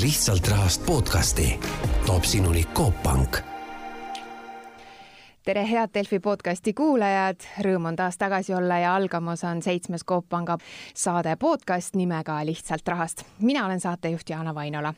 lihtsalt 0.00 0.48
rahast 0.48 0.86
podcasti 0.86 1.60
toob 2.06 2.22
sinuni 2.24 2.64
Coop 2.64 3.02
Pank 3.02 3.36
tere, 5.44 5.62
head 5.70 5.90
Delfi 5.94 6.18
podcasti 6.24 6.72
kuulajad, 6.74 7.36
rõõm 7.62 7.86
on 7.90 7.96
taas 7.96 8.16
tagasi 8.18 8.54
olla 8.56 8.78
ja 8.80 8.94
algamas 8.96 9.44
on 9.44 9.60
seitsmes 9.62 10.04
Coop 10.08 10.28
Panga 10.28 10.56
saade 10.94 11.36
podcast 11.36 11.94
nimega 11.94 12.38
Lihtsalt 12.46 12.88
rahast. 12.88 13.22
mina 13.40 13.66
olen 13.66 13.80
saatejuht 13.80 14.30
Jaana 14.30 14.54
Vainola. 14.54 14.94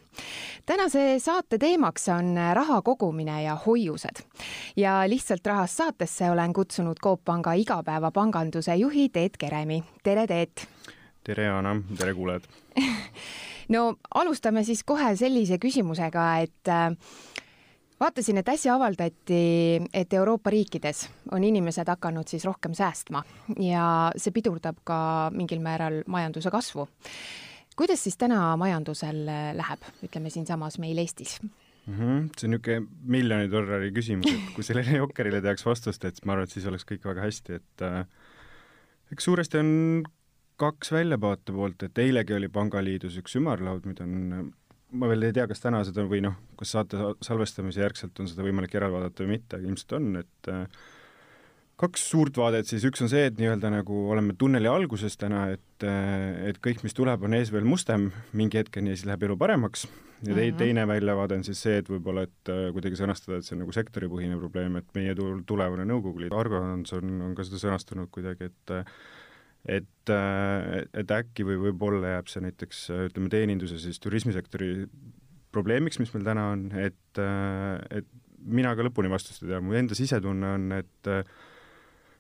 tänase 0.67 1.19
saate 1.19 1.59
teemaks 1.59 2.09
on 2.09 2.35
raha 2.55 2.83
kogumine 2.83 3.43
ja 3.43 3.55
hoiused. 3.67 4.23
ja 4.77 5.03
Lihtsalt 5.09 5.47
rahast 5.47 5.77
saatesse 5.77 6.31
olen 6.31 6.53
kutsunud 6.53 6.97
Coop 7.03 7.25
Panga 7.25 7.53
igapäevapanganduse 7.53 8.77
juhi 8.77 9.09
Teet 9.09 9.37
Keremi. 9.37 9.85
tere, 10.03 10.27
Teet! 10.27 10.69
tere, 11.25 11.45
Jaana, 11.45 11.77
tere 11.99 12.15
kuulajad 12.15 12.43
no 13.69 13.97
alustame 14.15 14.65
siis 14.65 14.85
kohe 14.87 15.15
sellise 15.17 15.59
küsimusega, 15.63 16.27
et 16.45 16.71
vaatasin, 18.01 18.41
et 18.41 18.49
äsja 18.53 18.77
avaldati, 18.77 19.41
et 19.95 20.15
Euroopa 20.15 20.53
riikides 20.53 21.07
on 21.33 21.45
inimesed 21.45 21.89
hakanud 21.89 22.29
siis 22.29 22.45
rohkem 22.45 22.77
säästma 22.77 23.25
ja 23.63 24.13
see 24.17 24.35
pidurdab 24.37 24.83
ka 24.85 24.99
mingil 25.35 25.63
määral 25.65 26.03
majanduse 26.07 26.51
kasvu. 26.51 26.89
kuidas 27.77 28.05
siis 28.05 28.17
täna 28.17 28.57
majandusel 28.57 29.25
läheb, 29.57 29.89
ütleme 30.05 30.31
siinsamas 30.31 30.79
meil 30.79 30.99
Eestis? 30.99 31.41
mm. 31.87 31.95
-hmm. 31.95 32.29
see 32.39 32.47
on 32.47 32.51
niisugune 32.51 32.87
miljoni 33.05 33.51
dollari 33.51 33.93
küsimus, 33.93 34.33
et 34.33 34.55
kui 34.55 34.65
sellele 34.65 34.99
jokkerile 35.03 35.41
teaks 35.43 35.67
vastust, 35.67 36.05
et 36.05 36.25
ma 36.25 36.33
arvan, 36.33 36.45
et 36.45 36.51
siis 36.51 36.67
oleks 36.67 36.87
kõik 36.89 37.05
väga 37.05 37.27
hästi, 37.27 37.61
et 37.61 37.87
äh, 37.87 38.07
eks 39.13 39.25
suuresti 39.25 39.59
on 39.59 39.71
kaks 40.57 40.93
väljavaate 40.93 41.53
poolt, 41.53 41.83
et 41.85 41.99
eilegi 42.01 42.37
oli 42.37 42.49
Pangaliidus 42.53 43.19
üks 43.21 43.37
ümarlaud, 43.37 43.85
mida 43.89 44.07
on 44.07 44.53
ma 44.95 45.09
veel 45.11 45.27
ei 45.29 45.35
tea, 45.35 45.47
kas 45.51 45.63
täna 45.63 45.83
seda 45.87 46.05
või 46.09 46.23
noh, 46.25 46.37
kas 46.59 46.75
saate 46.77 47.01
salvestamise 47.25 47.83
järgselt 47.83 48.19
on 48.23 48.31
seda 48.31 48.45
võimalik 48.47 48.77
järele 48.77 48.95
vaadata 48.95 49.25
või 49.25 49.37
mitte, 49.37 49.61
ilmselt 49.63 49.97
on, 49.99 50.09
et 50.23 50.51
äh, 50.53 50.87
kaks 51.81 52.07
suurt 52.13 52.39
vaadet 52.39 52.69
siis, 52.69 52.87
üks 52.89 53.03
on 53.05 53.11
see, 53.13 53.27
et 53.29 53.39
nii-öelda 53.41 53.73
nagu 53.75 54.07
oleme 54.13 54.37
tunneli 54.39 54.71
alguses 54.71 55.19
täna, 55.21 55.47
et, 55.57 55.85
äh, 55.85 56.49
et 56.53 56.61
kõik, 56.65 56.85
mis 56.87 56.97
tuleb, 56.97 57.27
on 57.27 57.37
ees 57.37 57.53
veel 57.55 57.67
mustem 57.69 58.11
mingi 58.37 58.63
hetkeni 58.63 58.95
ja 58.95 58.99
siis 58.99 59.09
läheb 59.11 59.27
elu 59.29 59.39
paremaks. 59.41 59.87
ja 60.23 60.33
tei-, 60.33 60.53
mhm. 60.53 60.59
teine 60.63 60.87
väljavaade 60.89 61.41
on 61.41 61.45
siis 61.45 61.61
see, 61.67 61.77
et 61.83 61.91
võib-olla, 61.93 62.25
et 62.29 62.53
äh, 62.53 62.71
kuidagi 62.77 63.03
sõnastada, 63.03 63.41
et 63.41 63.49
see 63.49 63.57
on 63.59 63.65
nagu 63.67 63.75
sektoripõhine 63.75 64.39
probleem, 64.41 64.81
et 64.81 64.89
meie 64.97 65.19
tulevane 65.19 65.85
nõukogu 65.89 66.25
liit, 66.25 66.37
Argo 66.37 66.63
Hans 66.63 66.95
on, 66.97 67.21
on 67.27 67.37
ka 67.37 67.45
seda 67.45 67.61
sõnastanud 67.67 68.13
kuidagi, 68.15 68.53
et 68.53 68.77
et, 69.67 70.13
äh, 70.13 70.87
et 70.95 71.13
äkki 71.13 71.47
või 71.47 71.59
võib-olla 71.69 72.17
jääb 72.17 72.31
see 72.31 72.45
näiteks 72.47 72.87
ütleme, 73.11 73.31
teeninduse 73.33 73.81
siis 73.83 73.99
turismisektori 74.03 74.87
probleemiks, 75.57 76.01
mis 76.03 76.13
meil 76.15 76.27
täna 76.27 76.51
on, 76.55 76.69
et, 76.79 77.21
äh, 77.23 78.01
et 78.01 78.09
mina 78.47 78.75
ka 78.77 78.87
lõpuni 78.87 79.11
vastust 79.11 79.45
ei 79.45 79.53
tea, 79.53 79.61
mu 79.65 79.77
enda 79.77 79.97
sisetunne 79.99 80.53
on, 80.59 80.67
et 80.77 81.11
äh, 81.11 81.23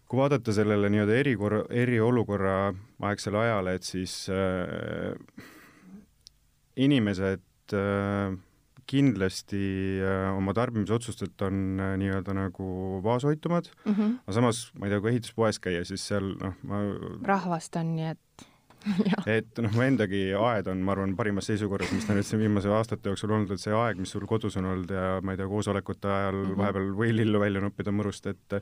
kui 0.06 0.20
vaadata 0.20 0.54
sellele 0.54 0.90
nii-öelda 0.92 1.18
erikorra, 1.20 1.62
eriolukorra 1.82 2.56
aegsele 3.10 3.42
ajale, 3.42 3.76
et 3.78 3.86
siis 3.86 4.14
äh, 4.32 5.14
inimesed 6.86 7.74
äh, 7.74 8.36
kindlasti 8.86 9.62
äh, 10.00 10.28
oma 10.36 10.54
tarbimisotsustelt 10.56 11.42
on 11.46 11.80
äh, 11.82 11.94
nii-öelda 12.00 12.34
nagu 12.36 12.66
vaoshoitumad 13.04 13.70
mm, 13.84 13.92
-hmm. 13.92 14.18
aga 14.24 14.36
samas 14.40 14.66
ma 14.78 14.86
ei 14.86 14.94
tea, 14.94 15.00
kui 15.00 15.12
ehituspoes 15.14 15.58
käia, 15.62 15.84
siis 15.84 16.06
seal 16.06 16.34
noh, 16.42 16.54
ma 16.62 16.82
rahvast 17.26 17.76
on, 17.80 17.96
nii 17.96 18.12
et 18.14 18.46
et 19.38 19.58
noh, 19.62 19.72
mu 19.74 19.82
endagi 19.82 20.20
aed 20.38 20.68
on, 20.70 20.82
ma 20.86 20.94
arvan, 20.94 21.16
parimas 21.18 21.48
seisukorras, 21.50 21.90
mis 21.94 22.06
ta 22.06 22.14
nüüd 22.14 22.26
siin 22.28 22.42
viimase 22.44 22.70
aastate 22.70 23.10
jooksul 23.10 23.34
olnud, 23.34 23.50
et 23.54 23.62
see 23.62 23.74
aeg, 23.74 23.98
mis 23.98 24.12
sul 24.14 24.26
kodus 24.30 24.58
on 24.60 24.68
olnud 24.72 24.92
ja 24.94 25.16
ma 25.26 25.34
ei 25.34 25.40
tea, 25.40 25.48
koosolekute 25.50 26.12
ajal 26.12 26.38
mm 26.38 26.46
-hmm. 26.46 26.60
vahepeal 26.62 26.92
või 27.00 27.16
lillu 27.16 27.42
välja 27.42 27.64
noppida 27.64 27.94
mõrust, 27.94 28.30
et 28.30 28.60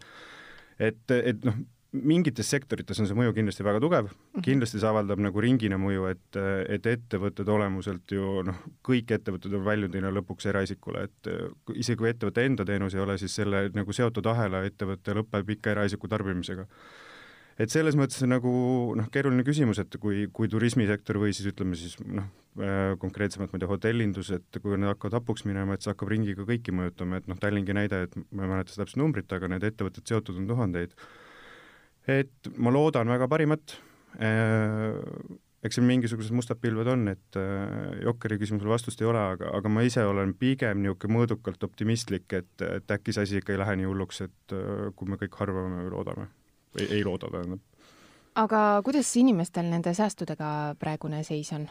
et, 0.78 1.10
et 1.10 1.44
noh, 1.44 1.60
mingites 1.94 2.48
sektorites 2.50 2.98
on 3.00 3.08
see 3.08 3.16
mõju 3.16 3.34
kindlasti 3.36 3.64
väga 3.66 3.80
tugev, 3.82 4.08
mhm. 4.10 4.44
kindlasti 4.46 4.80
see 4.80 4.90
avaldab 4.90 5.22
nagu 5.22 5.42
ringina 5.42 5.78
mõju, 5.80 6.08
et, 6.10 6.40
et 6.74 6.88
ettevõtted 6.94 7.48
olemuselt 7.54 8.14
ju 8.16 8.42
noh, 8.46 8.60
kõik 8.86 9.14
ettevõtted 9.18 9.54
on 9.54 9.64
väljundina 9.66 10.12
lõpuks 10.14 10.50
eraisikule, 10.50 11.06
et 11.08 11.32
isegi 11.74 12.00
kui 12.00 12.10
ettevõtte 12.10 12.44
enda 12.44 12.66
teenus 12.68 12.96
ei 12.96 13.04
ole, 13.04 13.18
siis 13.20 13.34
selle 13.40 13.68
nagu 13.74 13.96
seotud 13.96 14.26
ahela 14.30 14.64
ettevõte 14.66 15.16
lõpeb 15.20 15.56
ikka 15.56 15.74
eraisiku 15.76 16.10
tarbimisega. 16.10 16.66
et 17.58 17.70
selles 17.70 17.94
mõttes 17.94 18.18
nagu 18.26 18.50
noh, 18.98 19.10
keeruline 19.14 19.44
küsimus, 19.46 19.78
et 19.78 19.94
kui, 20.02 20.26
kui 20.32 20.48
turismisektor 20.50 21.20
või 21.22 21.30
siis 21.32 21.52
ütleme 21.52 21.78
siis 21.78 21.94
noh, 22.02 22.26
konkreetsemalt 22.98 23.52
ma 23.52 23.58
ei 23.58 23.62
tea, 23.62 23.70
hotellindus, 23.70 24.30
et 24.34 24.58
kui 24.62 24.74
nad 24.78 24.94
hakkavad 24.94 25.20
hapuks 25.20 25.46
minema, 25.46 25.74
et 25.74 25.82
see 25.82 25.92
hakkab 25.92 26.10
ringiga 26.10 26.46
kõiki 26.46 26.74
mõjutama, 26.74 27.18
et 27.18 27.30
noh, 27.30 27.38
Tallingi 27.38 27.74
näide, 27.74 28.02
et 28.08 28.18
ma 28.30 28.46
ei 28.46 28.50
mäleta 28.50 28.74
täpset 28.74 28.98
numbrit, 28.98 29.30
aga 29.34 29.50
need 29.50 29.66
ettevõtted 29.70 30.06
seotud 30.10 30.42
on 30.42 30.50
tuhandeid 30.50 30.98
et 32.10 32.52
ma 32.56 32.72
loodan 32.74 33.08
väga 33.08 33.28
parimat, 33.30 33.76
äh, 34.18 34.98
eks 35.64 35.78
siin 35.78 35.86
mingisugused 35.88 36.34
mustad 36.36 36.60
pilved 36.60 36.88
on, 36.92 37.06
et 37.08 37.38
äh, 37.40 38.00
Jokkeri 38.04 38.38
küsimusele 38.40 38.72
vastust 38.74 39.00
ei 39.00 39.08
ole, 39.08 39.22
aga, 39.34 39.52
aga 39.56 39.72
ma 39.72 39.84
ise 39.86 40.04
olen 40.04 40.34
pigem 40.38 40.82
niisugune 40.84 41.18
mõõdukalt 41.18 41.64
optimistlik, 41.64 42.26
et, 42.36 42.52
et 42.66 42.96
äkki 42.96 43.14
see 43.16 43.24
asi 43.24 43.40
ikka 43.40 43.54
ei 43.54 43.62
lähe 43.62 43.78
nii 43.80 43.88
hulluks, 43.88 44.20
et 44.26 44.56
äh, 44.56 44.90
kui 44.96 45.08
me 45.08 45.20
kõik 45.20 45.38
arvame 45.46 45.86
või 45.86 45.94
loodame. 45.96 46.28
või 46.74 46.90
ei 46.90 47.04
looda, 47.06 47.30
tähendab. 47.32 47.64
aga 48.34 48.60
kuidas 48.84 49.16
inimestel 49.16 49.70
nende 49.70 49.94
säästudega 49.94 50.76
praegune 50.78 51.22
seis 51.24 51.52
on? 51.56 51.68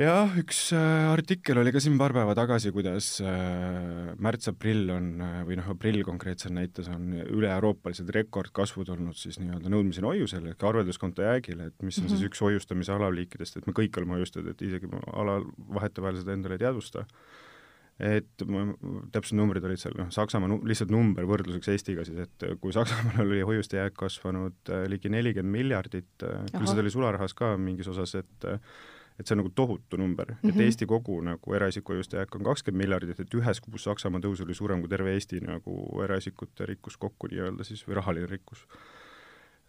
Jah, 0.00 0.32
üks 0.40 0.60
äh, 0.74 1.06
artikkel 1.12 1.60
oli 1.60 1.70
ka 1.74 1.80
siin 1.82 1.96
paar 2.00 2.14
päeva 2.16 2.34
tagasi, 2.34 2.72
kuidas 2.74 3.20
äh, 3.22 4.10
märts-aprill 4.22 4.90
on 4.90 5.06
äh, 5.22 5.36
või 5.46 5.58
noh, 5.60 5.68
aprill 5.70 6.02
konkreetselt 6.06 6.54
näites 6.56 6.88
on 6.90 7.12
üle-euroopalised 7.22 8.10
rekordkasvud 8.16 8.90
olnud 8.96 9.18
siis 9.18 9.38
nii-öelda 9.42 9.70
nõudmisel 9.70 10.08
hoiusel 10.08 10.50
ehk 10.50 10.66
arvelduskonto 10.66 11.26
jäägile, 11.26 11.70
et 11.70 11.86
mis 11.86 11.98
on 11.98 12.08
mm 12.08 12.10
-hmm. 12.10 12.16
siis 12.16 12.30
üks 12.30 12.42
hoiustamise 12.42 12.94
alaliikidest, 12.96 13.58
et 13.58 13.68
me 13.70 13.76
kõik 13.76 13.98
oleme 14.00 14.18
hoiustajad, 14.18 14.50
et 14.50 14.62
isegi 14.66 14.90
ala, 15.12 15.40
vahetevahel 15.78 16.18
seda 16.22 16.34
endale 16.34 16.58
ei 16.58 16.64
teadvusta. 16.66 17.06
et 17.94 18.42
ma, 18.50 18.64
täpsed 19.14 19.36
numbrid 19.38 19.62
olid 19.64 19.78
seal, 19.78 19.94
noh, 19.94 20.08
Saksamaa 20.10 20.48
nu-, 20.50 20.64
lihtsalt 20.66 20.90
number 20.90 21.22
võrdluseks 21.30 21.68
Eestiga 21.70 22.04
siis, 22.04 22.18
et 22.18 22.58
kui 22.60 22.72
Saksamaal 22.74 23.22
oli 23.28 23.44
hoiuste 23.46 23.76
jääk 23.76 23.94
kasvanud 23.94 24.72
ligi 24.90 25.08
nelikümmend 25.08 25.52
miljardit, 25.54 26.10
küll 26.18 26.66
seda 26.66 26.82
oli 26.82 26.90
sularahas 26.90 27.34
ka 27.38 27.52
mingis 27.56 27.86
osas, 27.94 28.16
et 28.18 28.48
et 29.18 29.26
see 29.26 29.36
on 29.36 29.42
nagu 29.44 29.52
tohutu 29.54 29.96
number 29.96 30.26
mm, 30.30 30.34
-hmm. 30.34 30.48
et 30.48 30.54
mhm. 30.54 30.64
Eesti 30.64 30.86
kogu 30.86 31.20
nagu 31.20 31.54
eraisiku 31.54 31.92
hoiuste 31.92 32.16
jääk 32.16 32.34
on 32.34 32.44
kakskümmend 32.44 32.82
miljardit, 32.82 33.20
et 33.20 33.34
ühes 33.34 33.60
kuus 33.60 33.84
Saksamaa 33.84 34.20
tõus 34.20 34.42
oli 34.42 34.54
suurem 34.54 34.80
kui 34.80 34.88
terve 34.88 35.14
Eesti 35.14 35.40
nagu 35.40 36.02
eraisikute 36.04 36.66
rikkus 36.66 36.96
kokku 36.96 37.30
nii-öelda 37.30 37.64
siis 37.64 37.86
või 37.88 37.94
rahaline 38.00 38.26
rikkus 38.26 38.66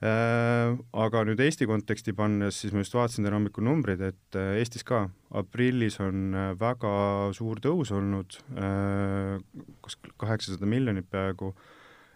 äh,. 0.04 0.78
Aga 0.94 1.24
nüüd 1.24 1.40
Eesti 1.40 1.66
konteksti 1.66 2.14
pannes, 2.14 2.62
siis 2.62 2.74
ma 2.74 2.80
just 2.84 2.94
vaatasin 2.94 3.24
täna 3.24 3.38
hommikul 3.38 3.64
numbrid, 3.64 4.02
et 4.02 4.36
äh, 4.36 4.58
Eestis 4.60 4.84
ka 4.84 5.10
aprillis 5.32 6.00
on 6.00 6.34
äh, 6.34 6.60
väga 6.60 7.32
suur 7.34 7.62
tõus 7.62 7.94
olnud 7.96 8.40
äh,, 8.58 9.40
kas 9.82 9.98
kaheksasada 10.18 10.66
miljonit 10.66 11.08
peaaegu, 11.12 11.54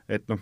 et 0.09 0.27
noh, 0.27 0.39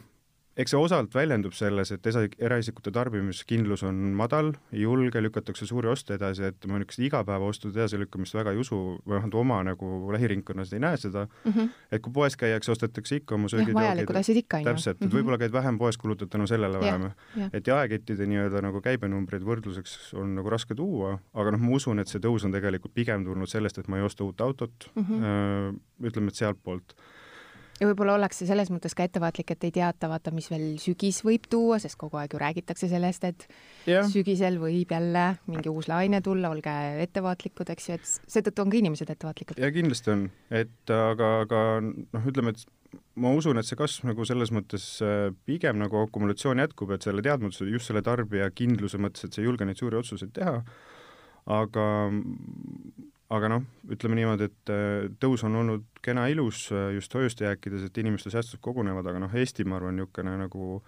eks 0.58 0.74
see 0.74 0.80
osalt 0.82 1.14
väljendub 1.14 1.54
selles, 1.54 1.92
et 1.94 2.08
esa-, 2.10 2.26
eraisikute 2.42 2.92
tarbimiskindlus 2.94 3.84
on 3.88 4.00
madal, 4.18 4.52
ei 4.74 4.84
julge, 4.84 5.22
lükatakse 5.22 5.68
suuri 5.70 5.92
oste 5.92 6.16
edasi, 6.18 6.48
et 6.50 6.68
ma 6.70 6.80
niisugust 6.80 7.04
igapäevaostude 7.06 7.78
edasilükkamist 7.78 8.38
väga 8.38 8.54
ei 8.56 8.62
usu, 8.64 8.80
või 9.04 9.18
vähemalt 9.18 9.38
oma 9.38 9.60
nagu 9.68 9.92
lähiringkonnas 10.16 10.74
ei 10.74 10.82
näe 10.82 10.98
seda 11.02 11.28
mm, 11.28 11.52
-hmm. 11.52 11.70
et 11.92 12.04
kui 12.06 12.14
poes 12.14 12.38
käiakse, 12.40 12.72
ostetakse 12.74 13.22
ikka 13.22 13.36
oma 13.38 13.52
söögid, 13.54 13.76
vajalikud 13.78 14.20
asjad 14.22 14.42
ikka, 14.42 14.58
on 14.58 14.66
ju. 14.66 14.70
täpselt, 14.72 14.96
et 14.96 15.02
mm 15.02 15.08
-hmm. 15.08 15.20
võib-olla 15.20 15.42
käid 15.44 15.54
vähem 15.54 15.78
poes, 15.78 15.98
kulutad 15.98 16.30
tänu 16.34 16.48
sellele 16.48 16.80
vähem. 16.80 17.12
et 17.54 17.68
jaekettide 17.68 18.26
nii-öelda 18.26 18.62
nagu 18.62 18.82
käibenumbreid 18.82 19.46
võrdluseks 19.46 20.14
on 20.18 20.36
nagu 20.36 20.50
raske 20.50 20.76
tuua, 20.76 21.20
aga 21.34 21.52
noh, 21.52 21.60
ma 21.60 21.76
usun, 21.76 22.00
et 22.00 22.08
see 22.08 22.20
tõus 22.20 22.46
on 22.46 22.52
tegelikult 22.52 22.94
pigem 22.94 23.26
tulnud 23.26 23.48
sellest, 23.48 23.78
et 23.78 23.88
ma 23.88 23.98
ei 23.98 24.04
osta 24.04 24.24
uut 24.24 24.42
autot 24.42 24.90
mm, 24.96 25.04
-hmm. 25.04 25.80
ütleme, 26.10 26.28
et 26.28 26.36
sealtpoolt 26.36 26.96
ja 27.80 27.88
võib-olla 27.90 28.16
ollakse 28.18 28.48
selles 28.50 28.72
mõttes 28.74 28.96
ka 28.98 29.06
ettevaatlik, 29.08 29.52
et 29.54 29.68
ei 29.68 29.74
teata, 29.80 30.10
vaata, 30.12 30.34
mis 30.36 30.50
veel 30.52 30.66
sügis 30.82 31.22
võib 31.26 31.48
tuua, 31.52 31.80
sest 31.84 31.98
kogu 32.00 32.20
aeg 32.22 32.34
ju 32.34 32.42
räägitakse 32.42 32.90
sellest, 32.92 33.28
et 33.28 33.48
ja. 33.90 34.04
sügisel 34.10 34.60
võib 34.62 34.94
jälle 34.94 35.28
mingi 35.50 35.72
uus 35.72 35.90
laine 35.92 36.22
tulla, 36.26 36.52
olge 36.54 36.74
ettevaatlikud, 37.06 37.74
eks 37.74 37.90
ju, 37.90 38.00
et 38.00 38.16
seetõttu 38.38 38.66
on 38.66 38.74
ka 38.74 38.82
inimesed 38.82 39.14
ettevaatlikud. 39.14 39.62
ja 39.62 39.72
kindlasti 39.74 40.14
on, 40.14 40.26
et 40.64 40.94
aga, 40.94 41.32
aga 41.46 41.64
noh, 41.84 42.28
ütleme, 42.32 42.56
et 42.56 42.66
ma 43.20 43.34
usun, 43.36 43.60
et 43.60 43.68
see 43.68 43.78
kasv 43.80 44.08
nagu 44.10 44.26
selles 44.28 44.54
mõttes 44.56 44.88
äh, 45.06 45.28
pigem 45.50 45.80
nagu 45.82 46.06
akumulatsioon 46.06 46.64
jätkub, 46.64 46.94
et 46.96 47.06
selle 47.06 47.26
teadmatuse, 47.26 47.68
just 47.72 47.92
selle 47.92 48.04
tarbija 48.06 48.50
kindluse 48.56 49.00
mõttes, 49.02 49.28
et 49.28 49.36
sa 49.36 49.44
ei 49.44 49.50
julge 49.50 49.68
neid 49.68 49.80
suuri 49.82 50.00
otsuseid 50.00 50.34
teha, 50.38 50.62
aga 51.58 51.86
aga 53.34 53.50
noh, 53.52 53.66
ütleme 53.92 54.16
niimoodi, 54.20 54.48
et 54.48 54.72
äh, 54.72 55.10
tõus 55.20 55.44
on 55.48 55.58
olnud 55.60 55.86
kena 56.04 56.28
ilus 56.32 56.68
äh, 56.72 56.94
just 56.96 57.14
hoiuste 57.18 57.48
jääkides, 57.48 57.84
et 57.88 58.00
inimeste 58.00 58.32
säästud 58.32 58.62
kogunevad, 58.64 59.08
aga 59.10 59.22
noh, 59.26 59.36
Eesti, 59.36 59.68
ma 59.68 59.80
arvan, 59.82 59.98
niisugune 60.00 60.38
nagu 60.40 60.80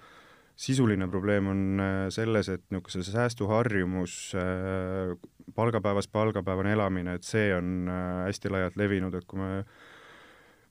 sisuline 0.59 1.07
probleem 1.11 1.51
on 1.51 1.83
äh, 1.83 2.01
selles, 2.15 2.51
et 2.53 2.63
niisugune 2.71 3.07
säästuharjumus, 3.11 4.17
äh, 4.39 5.13
palgapäevast 5.55 6.11
palgapäevani 6.15 6.75
elamine, 6.77 7.17
et 7.19 7.27
see 7.27 7.51
on 7.55 7.89
hästi 8.25 8.53
laialt 8.53 8.79
levinud, 8.79 9.15
et 9.19 9.27
kui 9.27 9.41
me 9.41 9.63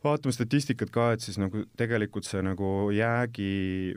vaatame 0.04 0.32
statistikat 0.32 0.92
ka, 0.94 1.10
et 1.12 1.24
siis 1.24 1.36
nagu 1.42 1.66
tegelikult 1.76 2.24
see 2.24 2.40
nagu 2.46 2.88
jäägi, 2.94 3.52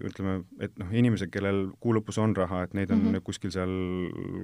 ütleme, 0.09 0.41
et 0.59 0.75
noh, 0.81 0.91
inimesed, 0.91 1.31
kellel 1.31 1.69
kuu 1.79 1.95
lõpus 1.95 2.19
on 2.19 2.35
raha, 2.35 2.65
et 2.65 2.75
neid 2.75 2.91
on 2.91 2.99
mm 2.99 3.13
-hmm. 3.13 3.23
kuskil 3.23 3.53
seal 3.53 3.75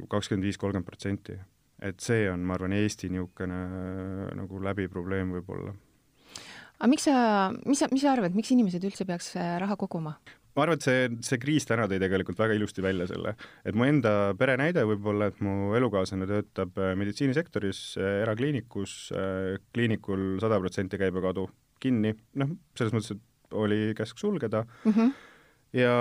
kakskümmend 0.07 0.45
viis, 0.45 0.57
kolmkümmend 0.62 0.88
protsenti. 0.88 1.39
Et 1.81 2.01
see 2.01 2.25
on, 2.31 2.41
ma 2.45 2.57
arvan, 2.57 2.74
Eesti 2.77 3.12
niisugune 3.13 3.59
nagu 4.38 4.63
läbiprobleem 4.63 5.35
võib-olla. 5.38 5.75
aga 6.79 6.89
miks 6.89 7.07
sa, 7.09 7.51
mis 7.65 7.83
sa, 7.83 7.91
mis 7.91 8.03
sa 8.06 8.15
arvad, 8.15 8.35
miks 8.38 8.51
inimesed 8.53 8.83
üldse 8.89 9.06
peaks 9.09 9.35
raha 9.35 9.77
koguma? 9.79 10.18
ma 10.57 10.65
arvan, 10.65 10.79
et 10.79 10.88
see, 10.88 11.06
see 11.25 11.39
kriis 11.41 11.68
täna 11.69 11.85
tõi 11.89 12.00
tegelikult 12.01 12.39
väga 12.41 12.57
ilusti 12.57 12.83
välja 12.83 13.06
selle, 13.12 13.35
et 13.68 13.77
mu 13.77 13.85
enda 13.85 14.33
perenäide 14.39 14.88
võib-olla, 14.89 15.29
et 15.29 15.39
mu 15.45 15.75
elukaaslane 15.77 16.27
töötab 16.29 16.81
äh, 16.81 16.95
meditsiinisektoris 16.97 17.81
äh, 18.01 18.12
erakliinikus, 18.25 18.97
äh, 19.13 19.56
kliinikul 19.75 20.41
sada 20.41 20.59
protsenti 20.63 21.00
käibekadu 21.00 21.45
kinni, 21.83 22.15
noh, 22.41 22.57
selles 22.77 22.95
mõttes, 22.95 23.13
et 23.13 23.57
oli 23.57 23.94
käsk 23.95 24.18
sulgeda 24.19 24.65
mm, 24.65 24.94
-hmm 24.94 25.15
ja, 25.77 25.94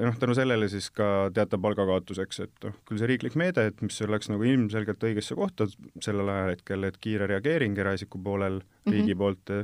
ja 0.00 0.08
noh, 0.08 0.18
tänu 0.20 0.36
sellele 0.36 0.68
siis 0.72 0.90
ka 0.94 1.30
teatav 1.34 1.62
palgakaotuseks, 1.64 2.42
et 2.46 2.68
noh, 2.68 2.76
küll 2.88 3.00
see 3.00 3.10
riiklik 3.10 3.38
meede, 3.40 3.66
et 3.70 3.82
mis 3.84 4.00
läks 4.10 4.30
nagu 4.32 4.46
ilmselgelt 4.48 5.08
õigesse 5.08 5.38
kohta 5.38 5.68
sellel 6.04 6.30
ajahetkel, 6.36 6.88
et 6.88 7.00
kiire 7.02 7.28
reageering 7.30 7.78
eraisiku 7.80 8.20
poolel 8.22 8.60
riigi 8.86 9.14
mm 9.14 9.18
-hmm. 9.18 9.18
poolt 9.24 9.56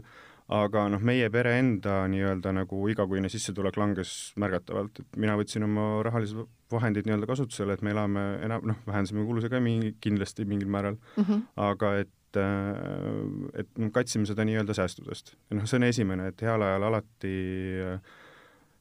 aga 0.51 0.87
noh, 0.91 1.03
meie 1.07 1.29
pere 1.31 1.55
enda 1.61 2.05
nii-öelda 2.11 2.53
nagu 2.55 2.81
igakuine 2.91 3.31
sissetulek 3.31 3.77
langes 3.79 4.33
märgatavalt, 4.41 5.03
et 5.03 5.19
mina 5.23 5.37
võtsin 5.39 5.67
oma 5.67 6.03
rahalised 6.07 6.41
vahendid 6.73 7.07
nii-öelda 7.07 7.29
kasutusele, 7.31 7.77
et 7.77 7.85
me 7.87 7.93
elame 7.95 8.25
enam, 8.47 8.65
noh, 8.73 8.81
vähendasime 8.87 9.27
kulusid 9.29 9.53
ka 9.53 9.61
mingi, 9.63 9.95
kindlasti 10.03 10.47
mingil 10.51 10.71
määral 10.71 10.97
mm, 10.99 11.23
-hmm. 11.23 11.45
aga 11.69 11.93
et 12.03 12.41
äh, 12.41 13.63
et 13.63 13.93
katsime 13.93 14.27
seda 14.27 14.45
nii-öelda 14.47 14.75
säästudest. 14.75 15.37
noh, 15.51 15.67
see 15.67 15.79
on 15.79 15.87
esimene, 15.87 16.29
et 16.29 16.43
heal 16.43 16.63
ajal 16.63 16.89
alati 16.91 17.37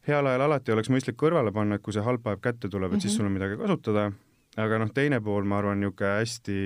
heal 0.07 0.27
ajal 0.27 0.45
alati 0.47 0.73
oleks 0.73 0.89
mõistlik 0.93 1.17
kõrvale 1.19 1.53
panna, 1.55 1.75
et 1.75 1.85
kui 1.85 1.93
see 1.95 2.03
halb 2.05 2.27
aeg 2.27 2.41
kätte 2.41 2.69
tuleb, 2.69 2.91
et 2.91 2.91
mm 2.91 2.97
-hmm. 2.97 3.01
siis 3.01 3.13
mhm. 3.13 3.17
sul 3.17 3.25
on 3.25 3.31
midagi 3.31 3.57
kasutada, 3.57 4.11
aga 4.57 4.77
noh, 4.79 4.91
teine 4.93 5.21
pool, 5.21 5.43
ma 5.43 5.57
arvan, 5.59 5.79
niisugune 5.79 6.19
hästi 6.19 6.59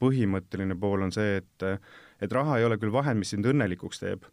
põhimõtteline 0.00 0.78
pool 0.80 1.02
on 1.02 1.12
see, 1.12 1.36
et 1.36 1.80
et 2.20 2.32
raha 2.32 2.58
ei 2.58 2.64
ole 2.64 2.76
küll 2.76 2.92
vahend, 2.92 3.18
mis 3.18 3.30
sind 3.30 3.46
õnnelikuks 3.46 4.00
teeb, 4.00 4.24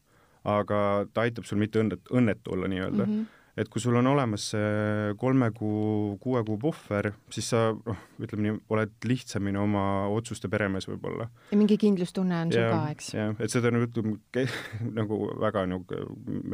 aga 0.44 1.08
ta 1.14 1.22
aitab 1.22 1.46
sul 1.46 1.58
mitte 1.58 1.80
õnnet, 1.80 2.02
õnnetu 2.12 2.52
olla 2.52 2.68
nii-öelda 2.68 3.06
mm. 3.06 3.14
-hmm 3.14 3.37
et 3.58 3.70
kui 3.74 3.82
sul 3.82 3.96
on 3.98 4.08
olemas 4.12 4.44
see 4.54 5.14
kolme 5.20 5.50
kuu, 5.56 6.18
kuue 6.22 6.44
kuu 6.46 6.58
puhver, 6.62 7.10
siis 7.34 7.50
sa 7.54 7.72
noh, 7.74 8.04
ütleme 8.22 8.46
nii, 8.46 8.56
oled 8.74 9.08
lihtsamini 9.10 9.60
oma 9.62 9.84
otsuste 10.14 10.50
peremees 10.52 10.88
võib-olla. 10.90 11.28
ja 11.52 11.60
mingi 11.60 11.80
kindlustunne 11.82 12.44
on 12.46 12.54
sul 12.54 12.68
ka, 12.70 12.82
eks? 12.94 13.10
jah, 13.18 13.34
et 13.42 13.54
seda 13.54 13.72
nagu 13.74 13.90
ütleme, 13.90 14.46
nagu 15.00 15.20
väga 15.42 15.66
nagu 15.74 16.02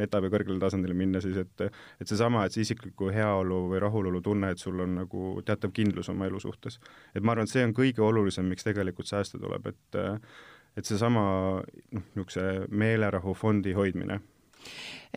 meta 0.00 0.22
või 0.24 0.32
kõrgele 0.34 0.58
tasandile 0.62 0.96
minna 0.96 1.22
siis, 1.24 1.36
et 1.44 1.66
et 1.68 2.08
seesama, 2.08 2.46
et 2.46 2.56
see 2.56 2.64
isikliku 2.64 3.12
heaolu 3.14 3.64
või 3.74 3.84
rahulolu 3.84 4.24
tunne, 4.24 4.54
et 4.54 4.62
sul 4.62 4.80
on 4.84 4.98
nagu 5.02 5.36
teatav 5.44 5.74
kindlus 5.76 6.08
oma 6.12 6.28
elu 6.30 6.40
suhtes. 6.40 6.80
et 7.14 7.22
ma 7.22 7.36
arvan, 7.36 7.48
et 7.48 7.52
see 7.52 7.64
on 7.66 7.76
kõige 7.76 8.04
olulisem, 8.04 8.48
miks 8.48 8.64
tegelikult 8.64 9.10
säästa 9.10 9.40
tuleb, 9.40 9.72
et 9.74 10.04
et 10.74 10.88
seesama 10.88 11.24
noh, 11.60 12.06
niisuguse 12.16 12.66
meelerahufondi 12.74 13.76
hoidmine 13.76 14.18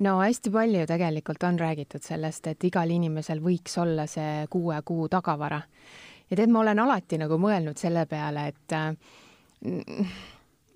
no 0.06 0.18
hästi 0.22 0.52
palju 0.54 0.86
tegelikult 0.90 1.44
on 1.48 1.60
räägitud 1.60 2.04
sellest, 2.04 2.48
et 2.48 2.64
igal 2.70 2.92
inimesel 2.94 3.42
võiks 3.44 3.78
olla 3.82 4.08
see 4.10 4.46
kuue 4.52 4.80
kuu 4.86 5.08
tagavara. 5.10 5.62
ja 6.30 6.38
tead, 6.38 6.52
ma 6.52 6.64
olen 6.64 6.80
alati 6.80 7.18
nagu 7.22 7.38
mõelnud 7.42 7.78
selle 7.80 8.06
peale, 8.06 8.48
et 8.52 8.76
äh, 8.76 8.92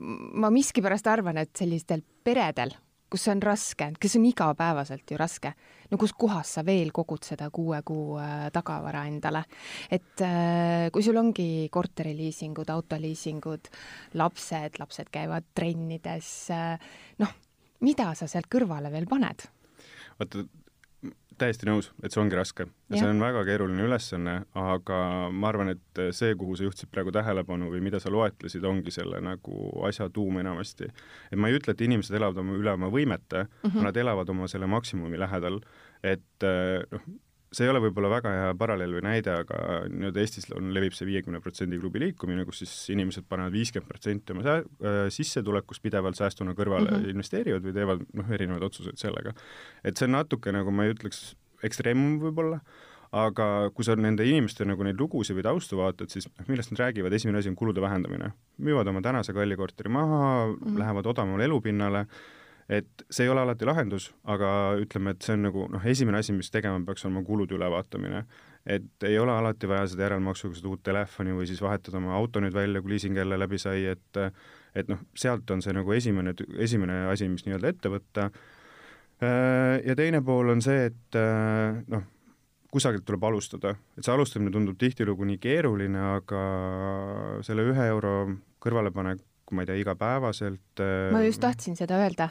ma 0.01 0.49
miskipärast 0.53 1.07
arvan, 1.07 1.37
et 1.37 1.51
sellistel 1.57 2.01
peredel, 2.23 2.73
kus 3.11 3.27
on 3.27 3.41
raske, 3.43 3.89
kes 3.99 4.15
on 4.15 4.25
igapäevaselt 4.29 5.11
ju 5.11 5.19
raske, 5.19 5.51
no 5.91 5.99
kuskohast 5.99 6.57
sa 6.57 6.63
veel 6.65 6.93
kogud 6.95 7.27
seda 7.27 7.49
kuue 7.53 7.81
kuu 7.85 8.17
äh, 8.23 8.47
tagavara 8.55 9.03
endale. 9.11 9.43
et 9.91 10.25
äh, 10.25 10.89
kui 10.91 11.03
sul 11.03 11.19
ongi 11.19 11.67
korteriliisingud, 11.71 12.69
autoliisingud, 12.69 13.69
lapsed, 14.13 14.79
lapsed 14.79 15.13
käivad 15.13 15.51
trennides, 15.53 16.33
noh, 17.19 17.39
mida 17.81 18.11
sa 18.17 18.29
sealt 18.29 18.49
kõrvale 18.51 18.91
veel 18.93 19.07
paned? 19.09 19.47
vaata, 20.19 20.43
täiesti 21.41 21.65
nõus, 21.65 21.89
et 22.03 22.13
see 22.13 22.21
ongi 22.21 22.37
raske 22.37 22.65
ja, 22.65 22.71
ja 22.93 23.01
see 23.01 23.09
on 23.09 23.21
väga 23.23 23.41
keeruline 23.47 23.85
ülesanne, 23.87 24.35
aga 24.57 24.99
ma 25.33 25.49
arvan, 25.49 25.73
et 25.73 26.01
see, 26.15 26.35
kuhu 26.37 26.57
sa 26.57 26.67
juhtisid 26.67 26.91
praegu 26.93 27.13
tähelepanu 27.15 27.71
või 27.71 27.81
mida 27.85 28.01
sa 28.03 28.11
loetlesid, 28.13 28.65
ongi 28.67 28.93
selle 28.93 29.21
nagu 29.25 29.71
asja 29.87 30.09
tuum 30.13 30.37
enamasti. 30.43 30.91
et 31.31 31.39
ma 31.39 31.49
ei 31.49 31.57
ütle, 31.57 31.73
et 31.73 31.81
inimesed 31.87 32.17
elavad 32.19 32.43
oma 32.43 32.59
üle 32.59 32.75
oma 32.77 32.91
võimete 32.93 33.45
mm, 33.47 33.69
-hmm. 33.69 33.89
nad 33.89 33.97
elavad 33.97 34.29
oma 34.29 34.47
selle 34.51 34.69
maksimumi 34.69 35.19
lähedal, 35.19 35.61
et 36.03 36.49
noh, 36.91 37.09
see 37.51 37.65
ei 37.67 37.71
ole 37.71 37.81
võib-olla 37.83 38.09
väga 38.13 38.31
hea 38.35 38.51
paralleel 38.59 38.93
või 38.95 39.03
näide, 39.03 39.33
aga 39.43 39.81
nii-öelda 39.91 40.21
Eestis 40.23 40.47
on, 40.55 40.69
levib 40.75 40.95
see 40.95 41.07
viiekümne 41.09 41.41
protsendi 41.43 41.79
klubi 41.81 41.99
liikumine, 42.05 42.45
kus 42.47 42.61
siis 42.63 42.75
inimesed 42.95 43.27
panevad 43.29 43.51
viiskümmend 43.55 43.91
protsenti 43.91 44.35
oma 44.35 44.45
sää-, 44.45 44.63
äh, 44.63 45.01
sissetulekust 45.11 45.83
pidevalt 45.83 46.19
säästuna 46.19 46.55
kõrvale 46.55 46.87
mm, 46.87 47.01
-hmm. 47.01 47.15
investeerivad 47.15 47.67
või 47.67 47.75
teevad 47.75 48.07
noh, 48.21 48.31
erinevaid 48.37 48.63
otsuseid 48.69 49.01
sellega. 49.03 49.35
et 49.83 49.97
see 49.97 50.07
on 50.07 50.15
natuke 50.15 50.55
nagu 50.55 50.71
ma 50.71 50.87
ei 50.87 50.95
ütleks, 50.95 51.35
ekstreemum 51.67 52.19
võib-olla, 52.23 52.61
aga 53.11 53.45
kui 53.75 53.83
sa 53.83 53.97
nende 53.99 54.23
inimeste 54.23 54.65
nagu 54.65 54.83
neid 54.87 54.99
lugusid 54.99 55.35
või 55.35 55.43
taustu 55.43 55.77
vaatad, 55.77 56.07
siis 56.09 56.29
noh, 56.31 56.47
millest 56.47 56.71
nad 56.71 56.85
räägivad, 56.85 57.13
esimene 57.13 57.43
asi 57.43 57.51
on 57.51 57.59
kulude 57.59 57.83
vähendamine. 57.83 58.31
müüvad 58.63 58.87
oma 58.87 59.01
tänase 59.01 59.33
kalli 59.33 59.55
korteri 59.59 59.89
maha 59.89 60.47
mm, 60.47 60.55
-hmm. 60.55 60.79
lähevad 60.79 61.05
odavamale 61.05 61.43
elupinnale 61.43 62.07
et 62.69 63.03
see 63.09 63.25
ei 63.25 63.31
ole 63.31 63.43
alati 63.43 63.67
lahendus, 63.67 64.11
aga 64.29 64.77
ütleme, 64.81 65.15
et 65.15 65.25
see 65.25 65.35
on 65.37 65.45
nagu 65.47 65.67
noh, 65.71 65.83
esimene 65.87 66.21
asi, 66.21 66.35
mis 66.35 66.51
tegema 66.53 66.81
peaks 66.85 67.05
olema 67.07 67.23
kulude 67.27 67.55
ülevaatamine. 67.57 68.25
et 68.65 69.03
ei 69.09 69.17
ole 69.17 69.33
alati 69.33 69.67
vaja 69.67 69.87
seda 69.89 70.03
järelmaksuga 70.03 70.53
seda 70.53 70.69
uut 70.69 70.83
telefoni 70.85 71.33
või 71.33 71.47
siis 71.49 71.61
vahetada 71.61 71.97
oma 71.97 72.13
auto 72.13 72.39
nüüd 72.39 72.53
välja, 72.53 72.81
kui 72.81 72.91
liising 72.93 73.17
jälle 73.17 73.39
läbi 73.39 73.57
sai, 73.57 73.85
et 73.85 74.19
et 74.75 74.87
noh, 74.87 74.99
sealt 75.17 75.49
on 75.51 75.61
see 75.61 75.73
nagu 75.73 75.91
esimene, 75.91 76.35
esimene 76.57 77.05
asi, 77.11 77.27
mis 77.27 77.43
nii-öelda 77.45 77.73
ette 77.73 77.89
võtta. 77.91 78.29
Ja 79.21 79.95
teine 79.97 80.21
pool 80.25 80.53
on 80.53 80.61
see, 80.61 80.85
et 80.87 81.17
noh, 81.91 82.05
kusagilt 82.71 83.03
tuleb 83.05 83.25
alustada, 83.27 83.73
et 83.97 84.05
see 84.05 84.13
alustamine 84.13 84.53
tundub 84.53 84.77
tihtilugu 84.79 85.27
nii 85.27 85.41
keeruline, 85.43 85.99
aga 86.21 86.45
selle 87.45 87.65
ühe 87.67 87.89
euro 87.91 88.13
kõrvalepanek 88.63 89.25
ma 89.51 89.63
ei 89.63 89.69
tea, 89.69 89.79
igapäevaselt. 89.83 90.83
ma 91.11 91.23
just 91.25 91.41
tahtsin 91.43 91.75
seda 91.79 91.99
öelda 92.01 92.29